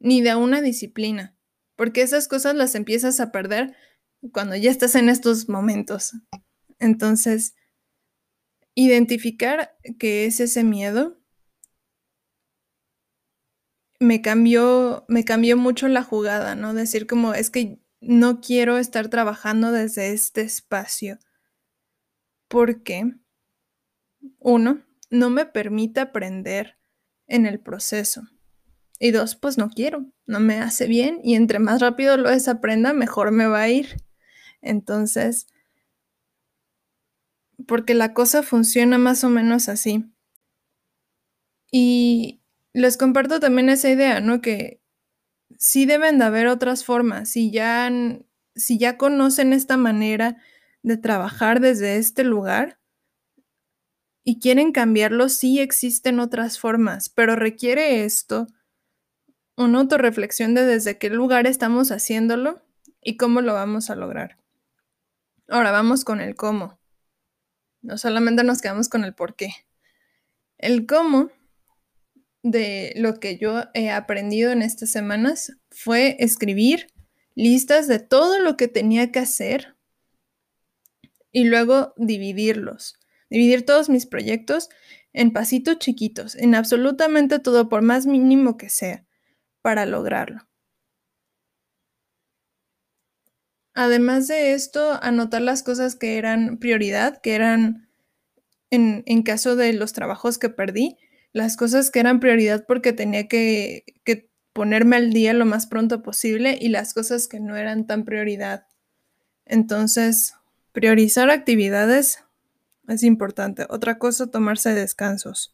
ni 0.00 0.20
de 0.20 0.34
una 0.34 0.62
disciplina, 0.62 1.36
porque 1.76 2.02
esas 2.02 2.28
cosas 2.28 2.54
las 2.54 2.74
empiezas 2.74 3.20
a 3.20 3.32
perder 3.32 3.76
cuando 4.32 4.56
ya 4.56 4.70
estás 4.70 4.94
en 4.94 5.08
estos 5.08 5.48
momentos. 5.48 6.12
Entonces, 6.78 7.54
identificar 8.74 9.76
qué 9.98 10.26
es 10.26 10.40
ese 10.40 10.64
miedo 10.64 11.20
me 14.00 14.22
cambió, 14.22 15.04
me 15.08 15.24
cambió 15.24 15.56
mucho 15.56 15.88
la 15.88 16.02
jugada, 16.02 16.54
¿no? 16.54 16.74
Decir 16.74 17.06
como, 17.06 17.34
es 17.34 17.50
que 17.50 17.80
no 18.00 18.40
quiero 18.40 18.78
estar 18.78 19.08
trabajando 19.08 19.72
desde 19.72 20.12
este 20.12 20.42
espacio. 20.42 21.18
Porque, 22.48 23.12
uno, 24.38 24.84
no 25.10 25.30
me 25.30 25.46
permite 25.46 26.00
aprender 26.00 26.78
en 27.26 27.46
el 27.46 27.60
proceso. 27.60 28.22
Y 28.98 29.10
dos, 29.10 29.36
pues 29.36 29.58
no 29.58 29.68
quiero, 29.68 30.06
no 30.26 30.40
me 30.40 30.58
hace 30.58 30.86
bien 30.86 31.20
y 31.22 31.34
entre 31.34 31.58
más 31.58 31.80
rápido 31.80 32.16
lo 32.16 32.30
desaprenda, 32.30 32.94
mejor 32.94 33.30
me 33.30 33.46
va 33.46 33.62
a 33.62 33.68
ir. 33.68 34.02
Entonces, 34.62 35.48
porque 37.66 37.94
la 37.94 38.14
cosa 38.14 38.42
funciona 38.42 38.96
más 38.98 39.22
o 39.24 39.28
menos 39.28 39.68
así. 39.68 40.04
Y 41.70 42.35
les 42.76 42.98
comparto 42.98 43.40
también 43.40 43.70
esa 43.70 43.88
idea, 43.88 44.20
¿no? 44.20 44.42
Que 44.42 44.82
sí 45.58 45.86
deben 45.86 46.18
de 46.18 46.26
haber 46.26 46.46
otras 46.46 46.84
formas. 46.84 47.30
Si 47.30 47.50
ya, 47.50 47.90
si 48.54 48.78
ya 48.78 48.98
conocen 48.98 49.54
esta 49.54 49.78
manera 49.78 50.36
de 50.82 50.98
trabajar 50.98 51.60
desde 51.60 51.96
este 51.96 52.22
lugar 52.22 52.78
y 54.24 54.40
quieren 54.40 54.72
cambiarlo, 54.72 55.30
sí 55.30 55.58
existen 55.58 56.20
otras 56.20 56.58
formas, 56.58 57.08
pero 57.08 57.34
requiere 57.34 58.04
esto 58.04 58.46
una 59.56 59.78
autorreflexión 59.78 60.52
de 60.52 60.66
desde 60.66 60.98
qué 60.98 61.08
lugar 61.08 61.46
estamos 61.46 61.90
haciéndolo 61.90 62.60
y 63.00 63.16
cómo 63.16 63.40
lo 63.40 63.54
vamos 63.54 63.88
a 63.88 63.96
lograr. 63.96 64.36
Ahora 65.48 65.70
vamos 65.70 66.04
con 66.04 66.20
el 66.20 66.36
cómo. 66.36 66.78
No 67.80 67.96
solamente 67.96 68.44
nos 68.44 68.60
quedamos 68.60 68.90
con 68.90 69.02
el 69.02 69.14
por 69.14 69.34
qué. 69.34 69.48
El 70.58 70.86
cómo 70.86 71.30
de 72.50 72.92
lo 72.96 73.18
que 73.18 73.38
yo 73.38 73.64
he 73.74 73.90
aprendido 73.90 74.52
en 74.52 74.62
estas 74.62 74.90
semanas 74.90 75.52
fue 75.70 76.16
escribir 76.20 76.86
listas 77.34 77.88
de 77.88 77.98
todo 77.98 78.38
lo 78.38 78.56
que 78.56 78.68
tenía 78.68 79.10
que 79.10 79.18
hacer 79.18 79.76
y 81.32 81.44
luego 81.44 81.92
dividirlos. 81.96 82.98
Dividir 83.28 83.66
todos 83.66 83.88
mis 83.88 84.06
proyectos 84.06 84.68
en 85.12 85.32
pasitos 85.32 85.78
chiquitos, 85.78 86.36
en 86.36 86.54
absolutamente 86.54 87.40
todo, 87.40 87.68
por 87.68 87.82
más 87.82 88.06
mínimo 88.06 88.56
que 88.56 88.70
sea, 88.70 89.04
para 89.60 89.84
lograrlo. 89.84 90.46
Además 93.74 94.28
de 94.28 94.52
esto, 94.52 94.98
anotar 95.02 95.42
las 95.42 95.62
cosas 95.62 95.96
que 95.96 96.16
eran 96.16 96.58
prioridad, 96.58 97.20
que 97.20 97.34
eran, 97.34 97.88
en, 98.70 99.22
caso 99.24 99.56
de 99.56 99.72
los 99.72 99.92
trabajos 99.92 100.38
que 100.38 100.48
perdí, 100.48 100.96
las 101.36 101.58
cosas 101.58 101.90
que 101.90 102.00
eran 102.00 102.18
prioridad 102.18 102.64
porque 102.66 102.94
tenía 102.94 103.28
que, 103.28 103.84
que 104.04 104.30
ponerme 104.54 104.96
al 104.96 105.12
día 105.12 105.34
lo 105.34 105.44
más 105.44 105.66
pronto 105.66 106.02
posible 106.02 106.56
y 106.58 106.70
las 106.70 106.94
cosas 106.94 107.28
que 107.28 107.40
no 107.40 107.56
eran 107.56 107.86
tan 107.86 108.06
prioridad. 108.06 108.66
Entonces, 109.44 110.34
priorizar 110.72 111.30
actividades 111.30 112.24
es 112.88 113.02
importante. 113.02 113.66
Otra 113.68 113.98
cosa, 113.98 114.28
tomarse 114.28 114.74
descansos. 114.74 115.52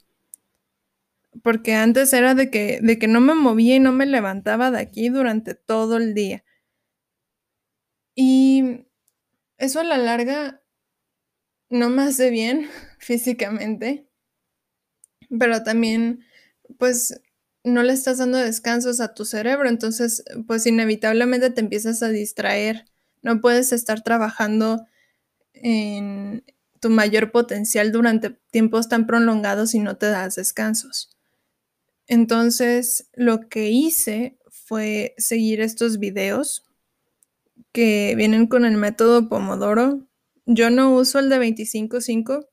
Porque 1.43 1.75
antes 1.75 2.13
era 2.13 2.37
de 2.37 2.49
que, 2.49 2.79
de 2.81 2.99
que 3.01 3.09
no 3.09 3.21
me 3.21 3.35
movía 3.35 3.75
y 3.75 3.81
no 3.81 3.91
me 3.91 4.07
levantaba 4.07 4.71
de 4.71 4.79
aquí 4.79 5.09
durante 5.09 5.55
todo 5.57 5.97
el 5.97 6.15
día 6.15 6.45
Y 8.15 8.87
eso 9.59 9.81
a 9.81 9.85
la 9.85 9.99
larga 9.99 10.63
no 11.71 11.89
me 11.91 12.03
hace 12.03 12.31
bien 12.31 12.69
físicamente, 12.99 14.09
pero 15.39 15.63
también, 15.63 16.25
pues, 16.79 17.21
no 17.65 17.83
le 17.83 17.93
estás 17.93 18.19
dando 18.19 18.39
descansos 18.39 19.01
a 19.01 19.15
tu 19.15 19.25
cerebro, 19.25 19.69
entonces, 19.69 20.25
pues, 20.47 20.67
inevitablemente 20.67 21.51
te 21.51 21.61
empiezas 21.61 22.03
a 22.03 22.09
distraer. 22.09 22.87
No 23.23 23.41
puedes 23.41 23.73
estar 23.73 24.03
trabajando 24.03 24.87
en 25.55 26.45
tu 26.81 26.91
mayor 26.91 27.33
potencial 27.33 27.93
durante 27.93 28.31
tiempos 28.51 28.89
tan 28.89 29.07
prolongados 29.07 29.71
si 29.71 29.79
no 29.79 29.97
te 29.97 30.07
das 30.07 30.35
descansos. 30.37 31.17
Entonces, 32.09 33.09
lo 33.15 33.49
que 33.49 33.71
hice 33.71 34.39
fue 34.51 35.15
seguir 35.19 35.61
estos 35.61 35.99
videos 35.99 36.65
que 37.73 38.15
vienen 38.17 38.47
con 38.47 38.65
el 38.65 38.77
método 38.77 39.29
Pomodoro. 39.29 40.07
Yo 40.47 40.71
no 40.71 40.95
uso 40.95 41.19
el 41.21 41.29
de 41.29 41.39
25-5 41.39 42.49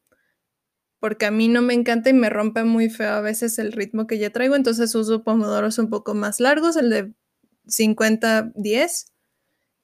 porque 0.99 1.25
a 1.25 1.31
mí 1.31 1.47
no 1.47 1.61
me 1.61 1.73
encanta 1.73 2.09
y 2.09 2.13
me 2.13 2.29
rompe 2.29 2.63
muy 2.63 2.89
feo 2.89 3.13
a 3.13 3.21
veces 3.21 3.59
el 3.59 3.71
ritmo 3.71 4.07
que 4.07 4.17
ya 4.17 4.31
traigo, 4.31 4.55
entonces 4.55 4.93
uso 4.95 5.23
pomodoros 5.23 5.77
un 5.79 5.89
poco 5.89 6.13
más 6.13 6.39
largos, 6.39 6.75
el 6.75 6.89
de 6.89 7.13
50-10, 7.65 9.05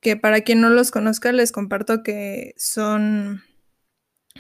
que 0.02 0.18
para 0.18 0.42
quien 0.42 0.62
no 0.62 0.70
los 0.70 0.92
conozca 0.92 1.32
les 1.32 1.52
comparto 1.52 2.04
que 2.04 2.54
son 2.58 3.44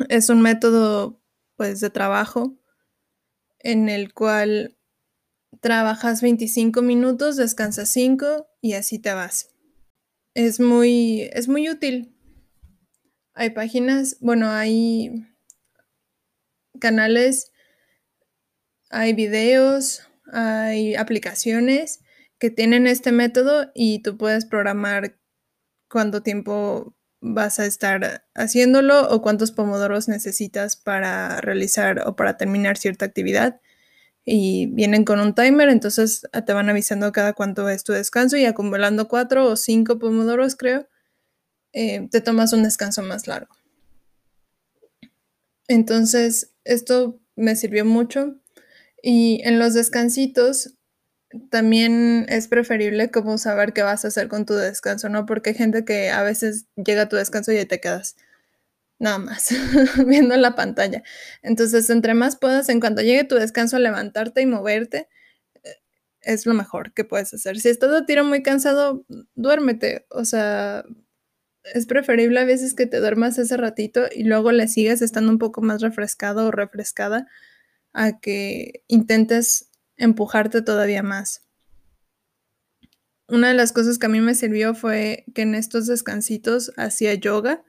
es 0.09 0.29
un 0.29 0.41
método 0.41 1.21
pues 1.55 1.79
de 1.79 1.89
trabajo 1.89 2.57
en 3.59 3.89
el 3.89 4.13
cual 4.13 4.77
trabajas 5.61 6.21
25 6.21 6.81
minutos, 6.81 7.37
descansas 7.37 7.89
5 7.89 8.47
y 8.61 8.73
así 8.73 8.99
te 8.99 9.13
vas. 9.13 9.55
Es 10.33 10.59
muy, 10.59 11.29
es 11.33 11.47
muy 11.47 11.69
útil. 11.69 12.13
Hay 13.33 13.51
páginas, 13.51 14.17
bueno, 14.19 14.51
hay 14.51 15.25
canales, 16.79 17.51
hay 18.89 19.13
videos, 19.13 20.07
hay 20.31 20.95
aplicaciones 20.95 22.01
que 22.39 22.49
tienen 22.49 22.87
este 22.87 23.11
método 23.11 23.71
y 23.73 24.01
tú 24.01 24.17
puedes 24.17 24.45
programar 24.45 25.17
cuánto 25.89 26.21
tiempo 26.21 26.95
vas 27.21 27.59
a 27.59 27.65
estar 27.65 28.25
haciéndolo 28.35 29.09
o 29.09 29.21
cuántos 29.21 29.51
pomodoros 29.51 30.07
necesitas 30.07 30.75
para 30.75 31.41
realizar 31.41 32.07
o 32.07 32.15
para 32.15 32.37
terminar 32.37 32.77
cierta 32.77 33.05
actividad. 33.05 33.61
Y 34.27 34.67
vienen 34.67 35.05
con 35.05 35.19
un 35.19 35.35
timer, 35.35 35.69
entonces 35.69 36.23
te 36.45 36.53
van 36.53 36.69
avisando 36.69 37.11
cada 37.11 37.33
cuánto 37.33 37.69
es 37.69 37.83
tu 37.83 37.93
descanso 37.93 38.37
y 38.37 38.45
acumulando 38.45 39.07
cuatro 39.07 39.45
o 39.45 39.55
cinco 39.55 39.99
pomodoros, 39.99 40.55
creo, 40.55 40.87
eh, 41.73 42.07
te 42.09 42.21
tomas 42.21 42.51
un 42.53 42.63
descanso 42.63 43.03
más 43.03 43.27
largo. 43.27 43.55
Entonces, 45.67 46.54
esto 46.65 47.19
me 47.35 47.55
sirvió 47.55 47.85
mucho. 47.85 48.35
Y 49.01 49.41
en 49.45 49.59
los 49.59 49.73
descansitos 49.73 50.75
también 51.49 52.25
es 52.29 52.47
preferible 52.47 53.11
como 53.11 53.37
saber 53.37 53.73
qué 53.73 53.83
vas 53.83 54.05
a 54.05 54.09
hacer 54.09 54.27
con 54.27 54.45
tu 54.45 54.53
descanso, 54.55 55.09
¿no? 55.09 55.25
Porque 55.25 55.51
hay 55.51 55.55
gente 55.55 55.85
que 55.85 56.09
a 56.09 56.23
veces 56.23 56.65
llega 56.75 57.03
a 57.03 57.09
tu 57.09 57.15
descanso 57.15 57.51
y 57.51 57.65
te 57.65 57.79
quedas 57.79 58.15
nada 58.99 59.19
más 59.19 59.49
viendo 60.07 60.35
la 60.37 60.55
pantalla. 60.55 61.03
Entonces, 61.41 61.89
entre 61.89 62.13
más 62.13 62.37
puedas, 62.37 62.69
en 62.69 62.79
cuanto 62.79 63.01
llegue 63.01 63.23
tu 63.25 63.35
descanso, 63.35 63.79
levantarte 63.79 64.41
y 64.41 64.45
moverte, 64.45 65.09
eh, 65.63 65.75
es 66.21 66.45
lo 66.45 66.53
mejor 66.53 66.93
que 66.93 67.05
puedes 67.05 67.33
hacer. 67.33 67.59
Si 67.59 67.69
estás 67.69 67.91
a 67.93 68.05
tiro 68.05 68.23
muy 68.23 68.43
cansado, 68.43 69.05
duérmete. 69.35 70.05
O 70.09 70.25
sea, 70.25 70.85
es 71.73 71.85
preferible 71.85 72.39
a 72.39 72.45
veces 72.45 72.73
que 72.73 72.85
te 72.85 72.99
duermas 72.99 73.37
ese 73.37 73.57
ratito 73.57 74.03
y 74.13 74.23
luego 74.23 74.51
le 74.51 74.67
sigas 74.67 75.01
estando 75.01 75.31
un 75.31 75.39
poco 75.39 75.61
más 75.61 75.81
refrescado 75.81 76.47
o 76.47 76.51
refrescada 76.51 77.27
a 77.93 78.19
que 78.19 78.83
intentes 78.87 79.69
empujarte 79.97 80.61
todavía 80.61 81.03
más. 81.03 81.41
Una 83.27 83.47
de 83.47 83.55
las 83.55 83.71
cosas 83.71 83.97
que 83.97 84.05
a 84.05 84.09
mí 84.09 84.19
me 84.19 84.35
sirvió 84.35 84.75
fue 84.75 85.25
que 85.33 85.41
en 85.41 85.55
estos 85.55 85.87
descansitos 85.87 86.71
hacía 86.77 87.13
yoga 87.15 87.63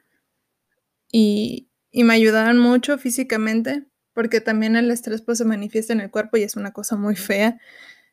y, 1.10 1.68
y 1.90 2.04
me 2.04 2.14
ayudaban 2.14 2.58
mucho 2.58 2.98
físicamente 2.98 3.86
porque 4.12 4.40
también 4.40 4.76
el 4.76 4.90
estrés 4.90 5.22
pues 5.22 5.38
se 5.38 5.44
manifiesta 5.44 5.92
en 5.92 6.00
el 6.00 6.10
cuerpo 6.10 6.36
y 6.36 6.42
es 6.42 6.56
una 6.56 6.72
cosa 6.72 6.96
muy 6.96 7.16
fea 7.16 7.58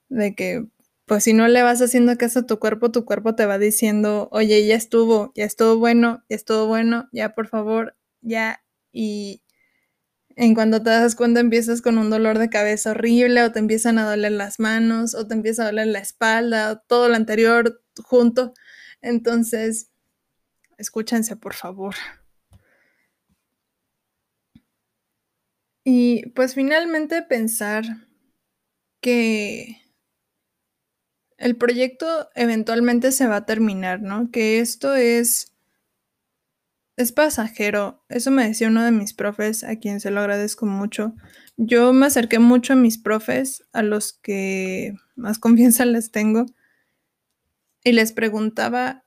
de 0.10 0.36
que 0.36 0.68
pues 1.06 1.24
si 1.26 1.34
no 1.34 1.48
le 1.48 1.64
vas 1.64 1.82
haciendo 1.82 2.18
caso 2.18 2.40
a 2.40 2.48
tu 2.48 2.60
cuerpo, 2.60 2.92
tu 2.92 3.06
cuerpo 3.06 3.36
te 3.36 3.46
va 3.46 3.58
diciendo, 3.58 4.30
oye, 4.32 4.66
ya 4.66 4.76
estuvo, 4.76 5.32
ya 5.36 5.46
estuvo 5.46 5.78
bueno, 5.78 6.24
ya 6.30 6.36
estuvo 6.36 6.68
bueno, 6.68 7.10
ya 7.12 7.34
por 7.36 7.48
favor, 7.48 7.96
ya. 8.22 8.64
Y 8.92 9.44
en 10.36 10.56
cuando 10.56 10.82
te 10.84 10.90
das 10.92 11.16
cuenta 11.16 11.40
empiezas 11.42 11.82
con 11.82 11.98
un 11.98 12.10
dolor 12.10 12.40
de 12.40 12.50
cabeza 12.50 12.92
horrible 12.92 13.44
o 13.44 13.52
te 13.52 13.60
empiezan 13.60 14.00
a 14.00 14.10
doler 14.10 14.32
las 14.34 14.60
manos 14.60 15.16
o 15.16 15.28
te 15.28 15.36
empieza 15.36 15.64
a 15.64 15.68
doler 15.68 15.88
la 15.88 16.00
espalda, 16.00 16.84
todo 16.88 17.10
lo 17.10 17.16
anterior 17.16 17.84
junto. 18.04 18.54
Entonces, 19.02 19.90
escúchense, 20.78 21.36
por 21.38 21.54
favor. 21.56 21.96
Y 25.86 26.30
pues 26.32 26.56
finalmente 26.56 27.22
pensar 27.24 27.84
que 29.02 29.83
el 31.44 31.58
proyecto 31.58 32.30
eventualmente 32.36 33.12
se 33.12 33.28
va 33.28 33.38
a 33.38 33.46
terminar, 33.46 34.02
¿no? 34.02 34.32
Que 34.32 34.60
esto 34.60 34.96
es 34.96 35.54
es 36.96 37.12
pasajero. 37.12 38.04
Eso 38.08 38.32
me 38.32 38.48
decía 38.48 38.68
uno 38.70 38.84
de 38.84 38.92
mis 38.92 39.14
profes, 39.14 39.64
a 39.64 39.76
quien 39.76 40.00
se 40.00 40.10
lo 40.10 40.22
agradezco 40.22 40.66
mucho. 40.66 41.16
Yo 41.58 41.92
me 41.92 42.06
acerqué 42.06 42.40
mucho 42.40 42.74
a 42.74 42.78
mis 42.78 42.98
profes, 42.98 43.66
a 43.74 43.84
los 43.84 44.14
que 44.14 44.96
más 45.16 45.38
confianza 45.40 45.86
les 45.86 46.12
tengo, 46.12 46.46
y 47.84 47.92
les 47.92 48.14
preguntaba 48.14 49.04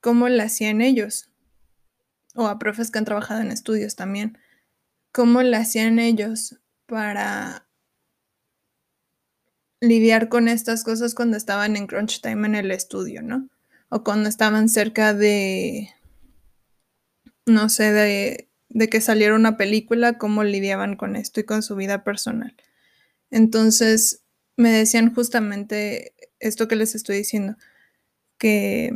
cómo 0.00 0.28
le 0.28 0.42
hacían 0.44 0.82
ellos, 0.82 1.30
o 2.36 2.46
a 2.46 2.60
profes 2.60 2.92
que 2.92 2.98
han 2.98 3.04
trabajado 3.04 3.40
en 3.40 3.50
estudios 3.50 3.96
también, 3.96 4.38
cómo 5.10 5.42
le 5.42 5.56
hacían 5.56 5.98
ellos 5.98 6.60
para 6.86 7.66
lidiar 9.80 10.28
con 10.28 10.48
estas 10.48 10.84
cosas 10.84 11.14
cuando 11.14 11.36
estaban 11.36 11.76
en 11.76 11.86
crunch 11.86 12.20
time 12.20 12.46
en 12.46 12.54
el 12.54 12.70
estudio, 12.70 13.22
¿no? 13.22 13.48
O 13.88 14.04
cuando 14.04 14.28
estaban 14.28 14.68
cerca 14.68 15.14
de, 15.14 15.90
no 17.46 17.68
sé, 17.68 17.92
de, 17.92 18.50
de 18.68 18.88
que 18.88 19.00
saliera 19.00 19.34
una 19.34 19.56
película, 19.56 20.18
cómo 20.18 20.44
lidiaban 20.44 20.96
con 20.96 21.16
esto 21.16 21.40
y 21.40 21.44
con 21.44 21.62
su 21.62 21.76
vida 21.76 22.04
personal. 22.04 22.54
Entonces, 23.30 24.22
me 24.56 24.70
decían 24.70 25.14
justamente 25.14 26.14
esto 26.38 26.68
que 26.68 26.76
les 26.76 26.94
estoy 26.94 27.16
diciendo, 27.16 27.56
que 28.38 28.92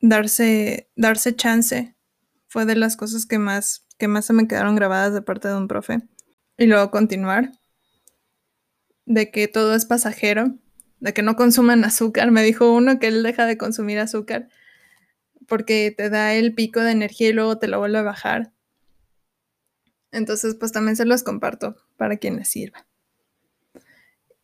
darse, 0.00 0.90
darse 0.96 1.36
chance 1.36 1.94
fue 2.48 2.64
de 2.64 2.74
las 2.74 2.96
cosas 2.96 3.26
que 3.26 3.38
más, 3.38 3.86
que 3.98 4.08
más 4.08 4.24
se 4.24 4.32
me 4.32 4.48
quedaron 4.48 4.74
grabadas 4.74 5.14
de 5.14 5.22
parte 5.22 5.48
de 5.48 5.56
un 5.56 5.68
profe. 5.68 6.00
Y 6.56 6.66
luego 6.66 6.90
continuar 6.90 7.59
de 9.06 9.30
que 9.30 9.48
todo 9.48 9.74
es 9.74 9.84
pasajero, 9.84 10.54
de 11.00 11.12
que 11.12 11.22
no 11.22 11.36
consuman 11.36 11.84
azúcar. 11.84 12.30
Me 12.30 12.42
dijo 12.42 12.72
uno 12.72 12.98
que 12.98 13.08
él 13.08 13.22
deja 13.22 13.46
de 13.46 13.58
consumir 13.58 13.98
azúcar 13.98 14.48
porque 15.50 15.92
te 15.96 16.10
da 16.10 16.34
el 16.34 16.54
pico 16.54 16.80
de 16.80 16.92
energía 16.92 17.30
y 17.30 17.32
luego 17.32 17.58
te 17.58 17.66
lo 17.66 17.80
vuelve 17.80 17.98
a 17.98 18.02
bajar. 18.02 18.52
Entonces, 20.12 20.54
pues 20.54 20.72
también 20.72 20.96
se 20.96 21.04
los 21.04 21.22
comparto 21.22 21.76
para 21.96 22.16
quien 22.16 22.36
les 22.36 22.48
sirva. 22.48 22.86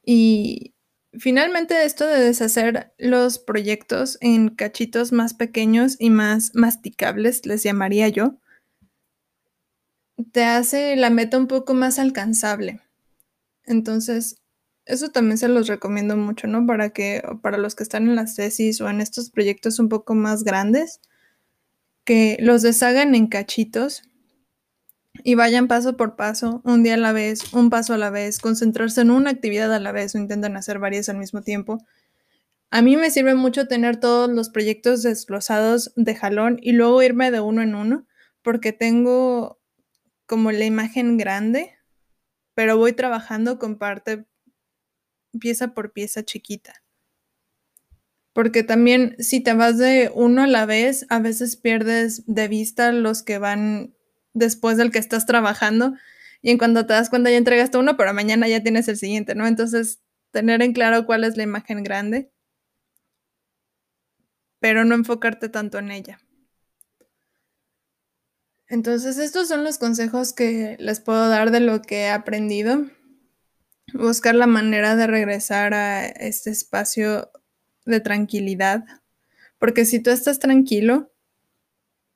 Y 0.05 0.75
finalmente 1.13 1.85
esto 1.85 2.07
de 2.07 2.21
deshacer 2.21 2.93
los 2.99 3.39
proyectos 3.39 4.19
en 4.21 4.49
cachitos 4.49 5.13
más 5.13 5.35
pequeños 5.35 5.97
y 5.99 6.11
más 6.11 6.55
masticables, 6.55 7.47
les 7.47 7.63
llamaría 7.63 8.09
yo, 8.09 8.39
te 10.33 10.45
hace 10.45 10.97
la 10.97 11.11
meta 11.11 11.39
un 11.39 11.47
poco 11.47 11.75
más 11.75 11.99
alcanzable. 11.99 12.81
Entonces, 13.65 14.43
eso 14.87 15.11
también 15.11 15.37
se 15.37 15.49
los 15.49 15.67
recomiendo 15.67 16.17
mucho, 16.17 16.47
¿no? 16.47 16.65
Para 16.65 16.91
que, 16.91 17.23
para 17.43 17.59
los 17.59 17.75
que 17.75 17.83
están 17.83 18.09
en 18.09 18.15
las 18.15 18.37
tesis 18.37 18.81
o 18.81 18.89
en 18.89 19.01
estos 19.01 19.31
proyectos 19.31 19.79
un 19.81 19.89
poco 19.89 20.15
más 20.15 20.45
grandes, 20.45 21.01
que 22.05 22.39
los 22.41 22.63
deshagan 22.63 23.17
en 23.17 23.27
cachitos 23.27 24.05
y 25.25 25.35
vayan 25.35 25.67
paso 25.67 25.97
por 25.97 26.15
paso, 26.15 26.61
un 26.65 26.85
día 26.85 26.95
a 26.95 26.99
la 26.99 27.13
vez, 27.13 27.53
un 27.53 27.69
paso 27.69 27.95
a 27.95 27.99
la 27.99 28.11
vez, 28.11 28.39
concentrarse 28.39 29.01
en 29.01 29.11
una 29.11 29.31
actividad 29.31 29.75
a 29.75 29.81
la 29.81 29.91
vez 29.91 30.15
o 30.15 30.19
intentan 30.19 30.57
hacer 30.57 30.79
varias 30.79 31.09
al 31.09 31.19
mismo 31.19 31.43
tiempo. 31.43 31.85
A 32.71 32.81
mí 32.81 32.97
me 32.97 33.11
sirve 33.11 33.35
mucho 33.35 33.67
tener 33.67 33.99
todos 33.99 34.31
los 34.31 34.51
proyectos 34.51 35.03
desglosados 35.03 35.93
de 35.97 36.15
jalón 36.15 36.59
y 36.63 36.73
luego 36.73 37.03
irme 37.03 37.33
de 37.33 37.41
uno 37.41 37.63
en 37.63 37.75
uno, 37.75 38.07
porque 38.43 38.73
tengo 38.73 39.59
como 40.27 40.53
la 40.53 40.65
imagen 40.65 41.17
grande, 41.17 41.73
pero 42.55 42.77
voy 42.77 42.93
trabajando 42.93 43.59
con 43.59 43.79
parte 43.79 44.27
pieza 45.39 45.75
por 45.75 45.93
pieza 45.93 46.25
chiquita. 46.25 46.83
porque 48.33 48.63
también 48.63 49.17
si 49.19 49.41
te 49.41 49.55
vas 49.55 49.79
de 49.79 50.11
uno 50.15 50.43
a 50.43 50.47
la 50.47 50.67
vez, 50.67 51.07
a 51.09 51.21
veces 51.21 51.57
pierdes 51.57 52.23
de 52.27 52.49
vista 52.49 52.93
los 52.93 53.23
que 53.23 53.39
van 53.39 53.95
después 54.35 54.77
del 54.77 54.91
que 54.91 54.99
estás 54.99 55.25
trabajando 55.27 55.95
y 56.43 56.51
en 56.51 56.59
cuando 56.59 56.85
te 56.87 56.93
das 56.93 57.09
cuenta 57.11 57.31
ya 57.31 57.39
entregaste 57.39 57.79
uno, 57.79 57.97
pero 57.97 58.13
mañana 58.13 58.47
ya 58.49 58.63
tienes 58.63 58.89
el 58.89 58.99
siguiente, 58.99 59.35
¿no? 59.35 59.47
Entonces, 59.47 60.01
tener 60.33 60.61
en 60.63 60.75
claro 60.75 61.07
cuál 61.07 61.25
es 61.25 61.37
la 61.39 61.45
imagen 61.45 61.83
grande, 61.83 62.31
pero 64.61 64.85
no 64.85 64.95
enfocarte 64.95 65.49
tanto 65.49 65.79
en 65.79 65.91
ella. 65.91 66.19
Entonces, 68.69 69.19
estos 69.19 69.49
son 69.49 69.65
los 69.65 69.79
consejos 69.79 70.33
que 70.33 70.77
les 70.79 71.01
puedo 71.01 71.29
dar 71.29 71.51
de 71.51 71.59
lo 71.61 71.83
que 71.83 72.03
he 72.03 72.11
aprendido. 72.11 72.87
Buscar 73.93 74.35
la 74.35 74.47
manera 74.47 74.97
de 74.97 75.07
regresar 75.07 75.75
a 75.75 76.07
este 76.07 76.51
espacio 76.51 77.31
de 77.85 78.01
tranquilidad, 78.01 78.85
porque 79.59 79.85
si 79.85 80.01
tú 80.01 80.11
estás 80.11 80.39
tranquilo, 80.39 81.13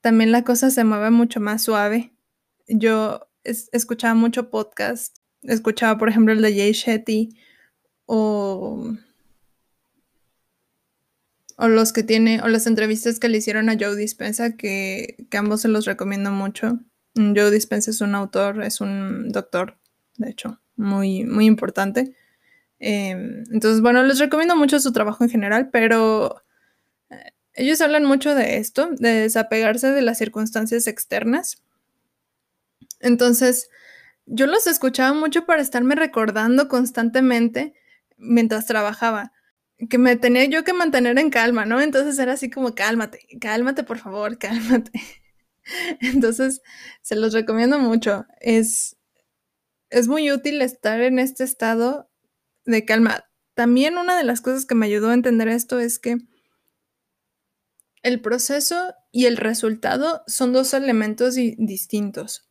también 0.00 0.32
la 0.32 0.44
cosa 0.44 0.70
se 0.70 0.84
mueve 0.84 1.10
mucho 1.10 1.40
más 1.40 1.62
suave. 1.62 2.12
Yo 2.66 3.28
escuchaba 3.44 4.14
mucho 4.14 4.50
podcast, 4.50 5.16
escuchaba 5.42 5.98
por 5.98 6.08
ejemplo 6.08 6.32
el 6.32 6.42
de 6.42 6.54
Jay 6.54 6.72
Shetty 6.72 7.36
o, 8.06 8.92
o 11.56 11.68
los 11.68 11.92
que 11.92 12.02
tiene, 12.02 12.40
o 12.42 12.48
las 12.48 12.66
entrevistas 12.66 13.20
que 13.20 13.28
le 13.28 13.38
hicieron 13.38 13.68
a 13.68 13.76
Joe 13.78 13.96
Dispensa, 13.96 14.56
que, 14.56 15.26
que 15.30 15.38
ambos 15.38 15.62
se 15.62 15.68
los 15.68 15.84
recomiendo 15.84 16.30
mucho. 16.30 16.80
Joe 17.14 17.50
Dispensa 17.50 17.90
es 17.90 18.00
un 18.00 18.14
autor, 18.14 18.62
es 18.62 18.80
un 18.80 19.30
doctor, 19.30 19.78
de 20.16 20.30
hecho, 20.30 20.60
muy, 20.80 21.24
muy 21.24 21.46
importante. 21.46 22.14
Em, 22.78 23.44
entonces, 23.52 23.80
bueno, 23.82 24.02
les 24.02 24.18
recomiendo 24.18 24.56
mucho 24.56 24.80
su 24.80 24.92
trabajo 24.92 25.24
en 25.24 25.30
general, 25.30 25.70
pero 25.70 26.42
eh, 27.10 27.32
ellos 27.54 27.80
hablan 27.80 28.04
mucho 28.04 28.34
de 28.34 28.56
esto, 28.58 28.90
de 28.98 29.10
desapegarse 29.22 29.90
de 29.92 30.02
las 30.02 30.18
circunstancias 30.18 30.86
externas. 30.86 31.62
Entonces, 33.00 33.68
yo 34.26 34.46
los 34.46 34.66
escuchaba 34.66 35.12
mucho 35.14 35.46
para 35.46 35.62
estarme 35.62 35.94
recordando 35.94 36.68
constantemente 36.68 37.74
mientras 38.16 38.66
trabajaba, 38.66 39.32
que 39.88 39.98
me 39.98 40.16
tenía 40.16 40.44
yo 40.44 40.64
que 40.64 40.72
mantener 40.74 41.18
en 41.18 41.30
calma, 41.30 41.64
¿no? 41.64 41.80
Entonces 41.80 42.18
era 42.18 42.34
así 42.34 42.50
como, 42.50 42.74
cálmate, 42.74 43.26
cálmate, 43.40 43.82
por 43.84 43.98
favor, 43.98 44.38
cálmate. 44.38 44.92
Entonces, 46.00 46.62
se 47.02 47.16
los 47.16 47.32
recomiendo 47.32 47.78
mucho. 47.78 48.26
Es, 48.40 48.96
es 49.90 50.08
muy 50.08 50.30
útil 50.32 50.62
estar 50.62 51.00
en 51.00 51.18
este 51.18 51.44
estado 51.44 52.10
de 52.64 52.84
calma. 52.84 53.24
También 53.54 53.98
una 53.98 54.16
de 54.16 54.24
las 54.24 54.40
cosas 54.40 54.64
que 54.64 54.74
me 54.74 54.86
ayudó 54.86 55.10
a 55.10 55.14
entender 55.14 55.48
esto 55.48 55.78
es 55.78 55.98
que 55.98 56.18
el 58.02 58.20
proceso 58.20 58.94
y 59.12 59.26
el 59.26 59.36
resultado 59.36 60.22
son 60.26 60.52
dos 60.52 60.72
elementos 60.72 61.34
distintos. 61.34 62.48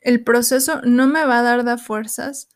El 0.00 0.24
proceso 0.24 0.80
no 0.82 1.06
me 1.06 1.24
va 1.24 1.38
a 1.38 1.42
dar 1.42 1.64
de 1.64 1.78
fuerzas 1.78 2.48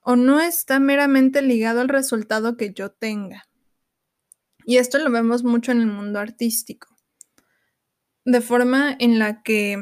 o 0.00 0.16
no 0.16 0.40
está 0.40 0.80
meramente 0.80 1.42
ligado 1.42 1.80
al 1.80 1.88
resultado 1.88 2.56
que 2.56 2.72
yo 2.72 2.90
tenga. 2.90 3.44
Y 4.64 4.78
esto 4.78 4.98
lo 4.98 5.10
vemos 5.10 5.44
mucho 5.44 5.72
en 5.72 5.80
el 5.80 5.86
mundo 5.86 6.18
artístico. 6.18 6.88
De 8.24 8.40
forma 8.40 8.96
en 8.98 9.18
la 9.18 9.42
que 9.42 9.76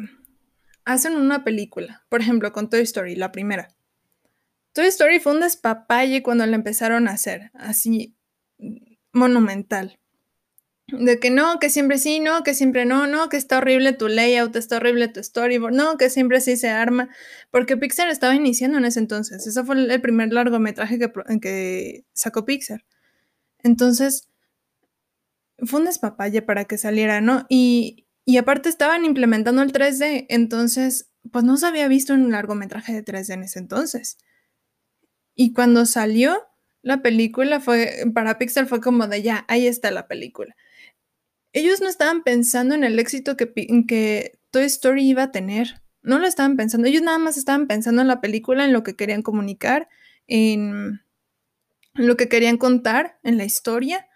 hacen 0.85 1.15
una 1.17 1.45
película, 1.45 2.05
por 2.09 2.21
ejemplo, 2.21 2.53
con 2.53 2.71
Toy 2.71 2.81
Story, 2.81 3.17
la 3.17 3.33
primera. 3.33 3.69
Toy 4.73 4.87
Story 4.87 5.21
fue 5.21 5.33
un 5.33 5.41
despapalle 5.41 6.23
cuando 6.23 6.47
la 6.47 6.57
empezaron 6.57 7.09
a 7.09 7.13
hacer, 7.13 7.51
así 7.55 8.17
monumental. 9.13 9.99
De 10.87 11.21
que 11.21 11.31
no, 11.31 11.61
que 11.61 11.71
siempre 11.71 11.99
sí, 11.99 12.19
no, 12.19 12.43
que 12.43 12.55
siempre 12.55 12.85
no, 12.85 13.07
no, 13.07 13.29
que 13.29 13.37
está 13.37 13.59
horrible 13.59 13.93
tu 13.93 14.09
layout, 14.09 14.57
está 14.57 14.77
horrible 14.79 15.07
tu 15.07 15.23
storyboard, 15.23 15.73
no, 15.73 15.97
que 15.97 16.11
siempre 16.11 16.41
sí 16.41 16.57
se 16.57 16.69
arma, 16.69 17.09
porque 17.51 17.77
Pixar 17.77 18.09
estaba 18.09 18.35
iniciando 18.35 18.79
en 18.79 18.85
ese 18.85 18.99
entonces. 18.99 19.47
Ese 19.47 19.65
fue 19.65 19.77
el 19.77 20.01
primer 20.01 20.33
largometraje 20.33 20.99
que, 20.99 21.13
que 21.41 22.05
sacó 22.13 22.45
Pixar. 22.45 22.85
Entonces, 23.63 24.29
fue 25.59 25.81
un 25.81 25.87
despapalle 25.87 26.43
para 26.43 26.65
que 26.65 26.79
saliera, 26.79 27.21
¿no? 27.21 27.47
Y, 27.49 28.07
y 28.31 28.37
aparte 28.37 28.69
estaban 28.69 29.05
implementando 29.05 29.61
el 29.61 29.73
3D, 29.73 30.27
entonces, 30.29 31.11
pues 31.33 31.45
no 31.45 31.57
se 31.57 31.67
había 31.67 31.89
visto 31.89 32.15
un 32.15 32.31
largometraje 32.31 32.93
de 32.93 33.05
3D 33.05 33.35
en 33.35 33.43
ese 33.43 33.59
entonces. 33.59 34.19
Y 35.35 35.53
cuando 35.53 35.85
salió 35.85 36.41
la 36.81 37.03
película, 37.03 37.59
fue, 37.59 38.05
para 38.15 38.39
Pixar 38.39 38.69
fue 38.69 38.81
como 38.81 39.09
de 39.09 39.23
ya, 39.23 39.45
ahí 39.49 39.67
está 39.67 39.91
la 39.91 40.07
película. 40.07 40.55
Ellos 41.53 41.81
no 41.81 41.89
estaban 41.89 42.23
pensando 42.23 42.77
en 42.77 42.85
el 42.85 43.01
éxito 43.01 43.37
que, 43.37 43.53
que 43.89 44.39
Toy 44.53 44.63
Story 44.63 45.09
iba 45.09 45.25
a 45.25 45.33
tener. 45.33 45.83
No 46.03 46.21
lo 46.21 46.29
estaban 46.29 46.57
pensando. 46.57 46.87
Ellos 46.87 47.03
nada 47.03 47.19
más 47.19 47.37
estaban 47.37 47.67
pensando 47.67 48.01
en 48.01 48.07
la 48.07 48.21
película, 48.21 48.65
en 48.65 48.73
lo 48.73 48.85
que 48.85 48.95
querían 48.95 49.23
comunicar, 49.23 49.89
en 50.29 51.01
lo 51.95 52.17
que 52.17 52.29
querían 52.29 52.59
contar, 52.59 53.19
en 53.25 53.39
la 53.39 53.45
historia, 53.45 54.07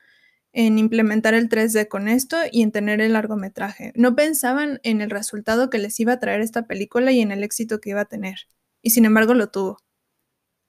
en 0.55 0.79
implementar 0.79 1.35
el 1.35 1.49
3D 1.49 1.89
con 1.89 2.07
esto 2.07 2.37
y 2.51 2.63
en 2.63 2.71
tener 2.71 3.01
el 3.01 3.13
largometraje. 3.13 3.93
No 3.97 4.15
pensaban 4.15 4.81
en 4.85 5.01
el 5.01 5.11
resultado 5.11 5.69
que 5.69 5.79
les 5.79 5.99
iba 5.99 6.13
a 6.13 6.21
traer 6.21 6.41
esta 6.41 6.69
película 6.69 7.11
y 7.11 7.21
en 7.21 7.33
el 7.33 7.43
éxito 7.43 7.81
que 7.81 7.91
iba 7.91 8.03
a 8.03 8.05
tener. 8.05 8.47
Y 8.81 8.91
sin 8.91 9.05
embargo 9.05 9.35
lo 9.35 9.51
tuvo. 9.51 9.79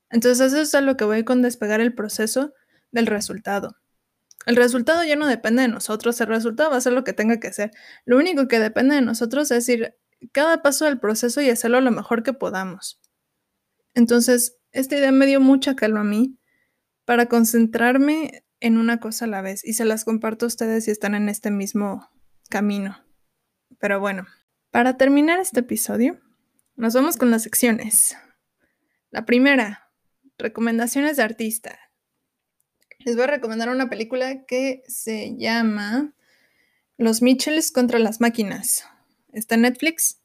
Entonces 0.10 0.54
eso 0.54 0.62
es 0.62 0.74
a 0.74 0.82
lo 0.82 0.98
que 0.98 1.06
voy 1.06 1.24
con 1.24 1.44
despegar 1.44 1.82
el 1.82 1.94
proceso 1.94 2.54
del 2.92 3.06
resultado. 3.06 3.78
El 4.48 4.56
resultado 4.56 5.04
ya 5.04 5.16
no 5.16 5.28
depende 5.28 5.62
de 5.62 5.68
nosotros, 5.68 6.20
el 6.20 6.28
resultado 6.28 6.72
va 6.72 6.78
a 6.78 6.82
ser 6.82 6.94
lo 6.94 7.04
que 7.04 7.14
tenga 7.14 7.40
que 7.40 7.54
ser. 7.54 7.72
Lo 8.06 8.18
único 8.18 8.48
que 8.48 8.60
depende 8.60 8.96
de 8.96 9.02
nosotros 9.02 9.52
es 9.52 9.70
ir 9.70 9.96
cada 10.32 10.64
paso 10.64 10.86
del 10.86 11.00
proceso 11.00 11.42
y 11.42 11.50
hacerlo 11.50 11.80
lo 11.82 11.92
mejor 11.92 12.24
que 12.24 12.34
podamos. 12.34 13.00
Entonces, 13.94 14.58
esta 14.72 14.98
idea 14.98 15.12
me 15.12 15.28
dio 15.28 15.40
mucha 15.40 15.76
calma 15.76 16.02
a 16.02 16.04
mí 16.04 16.40
para 17.06 17.28
concentrarme 17.28 18.45
en 18.66 18.80
una 18.80 19.00
cosa 19.00 19.26
a 19.26 19.28
la 19.28 19.44
vez 19.44 19.64
y 19.64 19.74
se 19.74 19.86
las 19.86 20.06
comparto 20.06 20.46
a 20.46 20.48
ustedes 20.48 20.86
si 20.86 20.92
están 20.92 21.14
en 21.14 21.30
este 21.30 21.52
mismo 21.52 22.10
camino. 22.50 22.98
Pero 23.80 24.00
bueno, 24.00 24.26
para 24.72 24.98
terminar 24.98 25.40
este 25.40 25.60
episodio, 25.60 26.20
nos 26.76 26.96
vamos 26.96 27.16
con 27.16 27.30
las 27.30 27.44
secciones. 27.44 28.18
La 29.12 29.24
primera, 29.24 29.92
recomendaciones 30.40 31.16
de 31.16 31.22
artista. 31.22 31.78
Les 32.98 33.16
voy 33.16 33.26
a 33.26 33.28
recomendar 33.28 33.70
una 33.70 33.88
película 33.88 34.46
que 34.46 34.82
se 34.88 35.38
llama 35.38 36.16
Los 36.98 37.22
Mitchells 37.22 37.72
contra 37.72 38.00
las 38.00 38.20
máquinas. 38.20 38.84
Está 39.32 39.54
en 39.56 39.62
Netflix. 39.62 40.22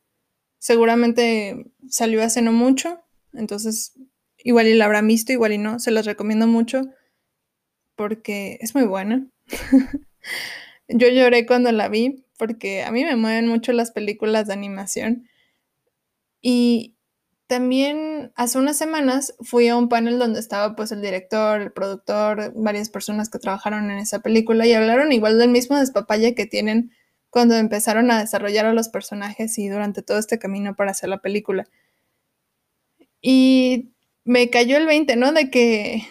Seguramente 0.59 1.75
salió 1.91 2.23
hace 2.23 2.41
no 2.41 2.53
mucho. 2.53 3.05
Entonces, 3.35 3.93
igual 4.39 4.67
y 4.67 4.73
la 4.73 4.87
habrán 4.87 5.07
visto, 5.07 5.31
igual 5.31 5.53
y 5.53 5.59
no. 5.59 5.79
Se 5.79 5.91
las 5.91 6.07
recomiendo 6.07 6.47
mucho 6.47 6.91
porque 8.01 8.57
es 8.63 8.75
muy 8.75 8.85
buena. 8.85 9.27
Yo 10.89 11.09
lloré 11.09 11.45
cuando 11.45 11.71
la 11.71 11.91
vi 11.91 12.25
porque 12.39 12.83
a 12.83 12.91
mí 12.91 13.05
me 13.05 13.15
mueven 13.15 13.47
mucho 13.47 13.75
las 13.75 13.91
películas 13.91 14.47
de 14.47 14.55
animación. 14.55 15.29
Y 16.41 16.97
también 17.47 18.33
hace 18.37 18.57
unas 18.57 18.79
semanas 18.79 19.35
fui 19.41 19.69
a 19.69 19.77
un 19.77 19.91
panel 19.91 20.19
donde 20.19 20.41
estaba 20.41 20.75
pues 20.77 20.93
el 20.93 21.03
director, 21.03 21.61
el 21.61 21.73
productor, 21.73 22.55
varias 22.57 22.89
personas 22.89 23.29
que 23.29 23.39
trabajaron 23.39 23.91
en 23.91 23.99
esa 23.99 24.21
película 24.21 24.67
y 24.67 24.73
hablaron 24.73 25.13
igual 25.13 25.39
del 25.39 25.51
mismo 25.51 25.77
despapalle 25.79 26.35
que 26.35 26.47
tienen 26.47 26.93
cuando 27.29 27.55
empezaron 27.57 28.11
a 28.11 28.19
desarrollar 28.19 28.65
a 28.65 28.73
los 28.73 28.89
personajes 28.89 29.59
y 29.59 29.69
durante 29.69 30.01
todo 30.01 30.19
este 30.19 30.39
camino 30.39 30.75
para 30.75 30.93
hacer 30.93 31.11
la 31.11 31.19
película. 31.19 31.69
Y 33.21 33.91
me 34.25 34.49
cayó 34.49 34.79
el 34.79 34.87
20, 34.87 35.17
¿no? 35.17 35.33
De 35.33 35.51
que 35.51 36.09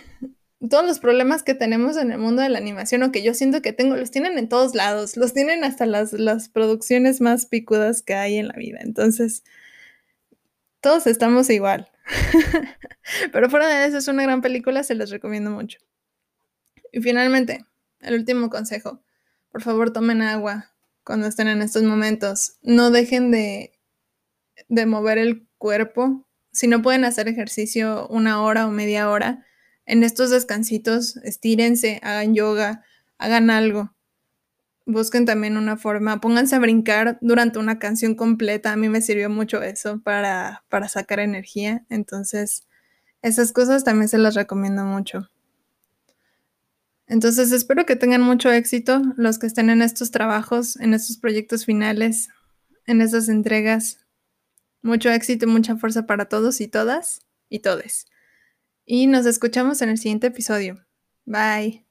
todos 0.67 0.85
los 0.85 0.99
problemas 0.99 1.43
que 1.43 1.53
tenemos 1.53 1.95
en 1.95 2.11
el 2.11 2.17
mundo 2.17 2.41
de 2.41 2.49
la 2.49 2.57
animación 2.57 3.03
o 3.03 3.11
que 3.11 3.23
yo 3.23 3.33
siento 3.33 3.61
que 3.61 3.71
tengo, 3.71 3.95
los 3.95 4.11
tienen 4.11 4.37
en 4.37 4.49
todos 4.49 4.75
lados, 4.75 5.15
los 5.15 5.33
tienen 5.33 5.63
hasta 5.63 5.85
las, 5.85 6.11
las 6.11 6.49
producciones 6.49 7.21
más 7.21 7.45
picudas 7.45 8.01
que 8.01 8.13
hay 8.13 8.37
en 8.37 8.49
la 8.49 8.55
vida. 8.55 8.79
Entonces, 8.81 9.43
todos 10.81 11.07
estamos 11.07 11.49
igual. 11.49 11.89
Pero 13.31 13.49
fuera 13.49 13.67
de 13.67 13.85
eso, 13.87 13.97
es 13.97 14.07
una 14.09 14.23
gran 14.23 14.41
película, 14.41 14.83
se 14.83 14.95
los 14.95 15.11
recomiendo 15.11 15.49
mucho. 15.49 15.79
Y 16.91 17.01
finalmente, 17.01 17.65
el 18.01 18.15
último 18.15 18.49
consejo. 18.49 19.01
Por 19.51 19.63
favor, 19.63 19.93
tomen 19.93 20.21
agua 20.21 20.71
cuando 21.03 21.27
estén 21.27 21.47
en 21.47 21.61
estos 21.61 21.83
momentos. 21.83 22.57
No 22.61 22.91
dejen 22.91 23.31
de, 23.31 23.79
de 24.67 24.85
mover 24.85 25.17
el 25.17 25.47
cuerpo. 25.57 26.27
Si 26.51 26.67
no 26.67 26.81
pueden 26.81 27.05
hacer 27.05 27.27
ejercicio 27.27 28.07
una 28.09 28.41
hora 28.41 28.67
o 28.67 28.71
media 28.71 29.09
hora, 29.09 29.45
en 29.89 30.03
estos 30.03 30.29
descansitos, 30.29 31.17
estírense, 31.17 31.99
hagan 32.03 32.33
yoga, 32.33 32.83
hagan 33.17 33.49
algo 33.49 33.93
busquen 34.91 35.25
también 35.25 35.57
una 35.57 35.77
forma, 35.77 36.19
pónganse 36.19 36.55
a 36.55 36.59
brincar 36.59 37.17
durante 37.21 37.59
una 37.59 37.79
canción 37.79 38.15
completa. 38.15 38.73
A 38.73 38.75
mí 38.75 38.89
me 38.89 39.01
sirvió 39.01 39.29
mucho 39.29 39.61
eso 39.61 40.01
para, 40.01 40.63
para 40.69 40.89
sacar 40.89 41.19
energía. 41.19 41.85
Entonces, 41.89 42.67
esas 43.21 43.51
cosas 43.51 43.83
también 43.83 44.09
se 44.09 44.17
las 44.17 44.35
recomiendo 44.35 44.83
mucho. 44.83 45.29
Entonces 47.07 47.51
espero 47.51 47.85
que 47.85 47.95
tengan 47.95 48.21
mucho 48.21 48.51
éxito 48.51 49.01
los 49.17 49.39
que 49.39 49.47
estén 49.47 49.71
en 49.71 49.81
estos 49.81 50.11
trabajos, 50.11 50.79
en 50.79 50.93
estos 50.93 51.17
proyectos 51.17 51.65
finales, 51.65 52.29
en 52.85 53.01
esas 53.01 53.29
entregas. 53.29 54.05
Mucho 54.81 55.09
éxito 55.09 55.45
y 55.45 55.49
mucha 55.49 55.75
fuerza 55.75 56.05
para 56.05 56.25
todos 56.25 56.61
y 56.61 56.67
todas 56.67 57.21
y 57.49 57.59
todes. 57.59 58.05
Y 58.91 59.05
nos 59.05 59.27
escuchamos 59.27 59.83
en 59.83 59.89
el 59.89 59.99
siguiente 59.99 60.25
episodio. 60.25 60.83
Bye. 61.23 61.88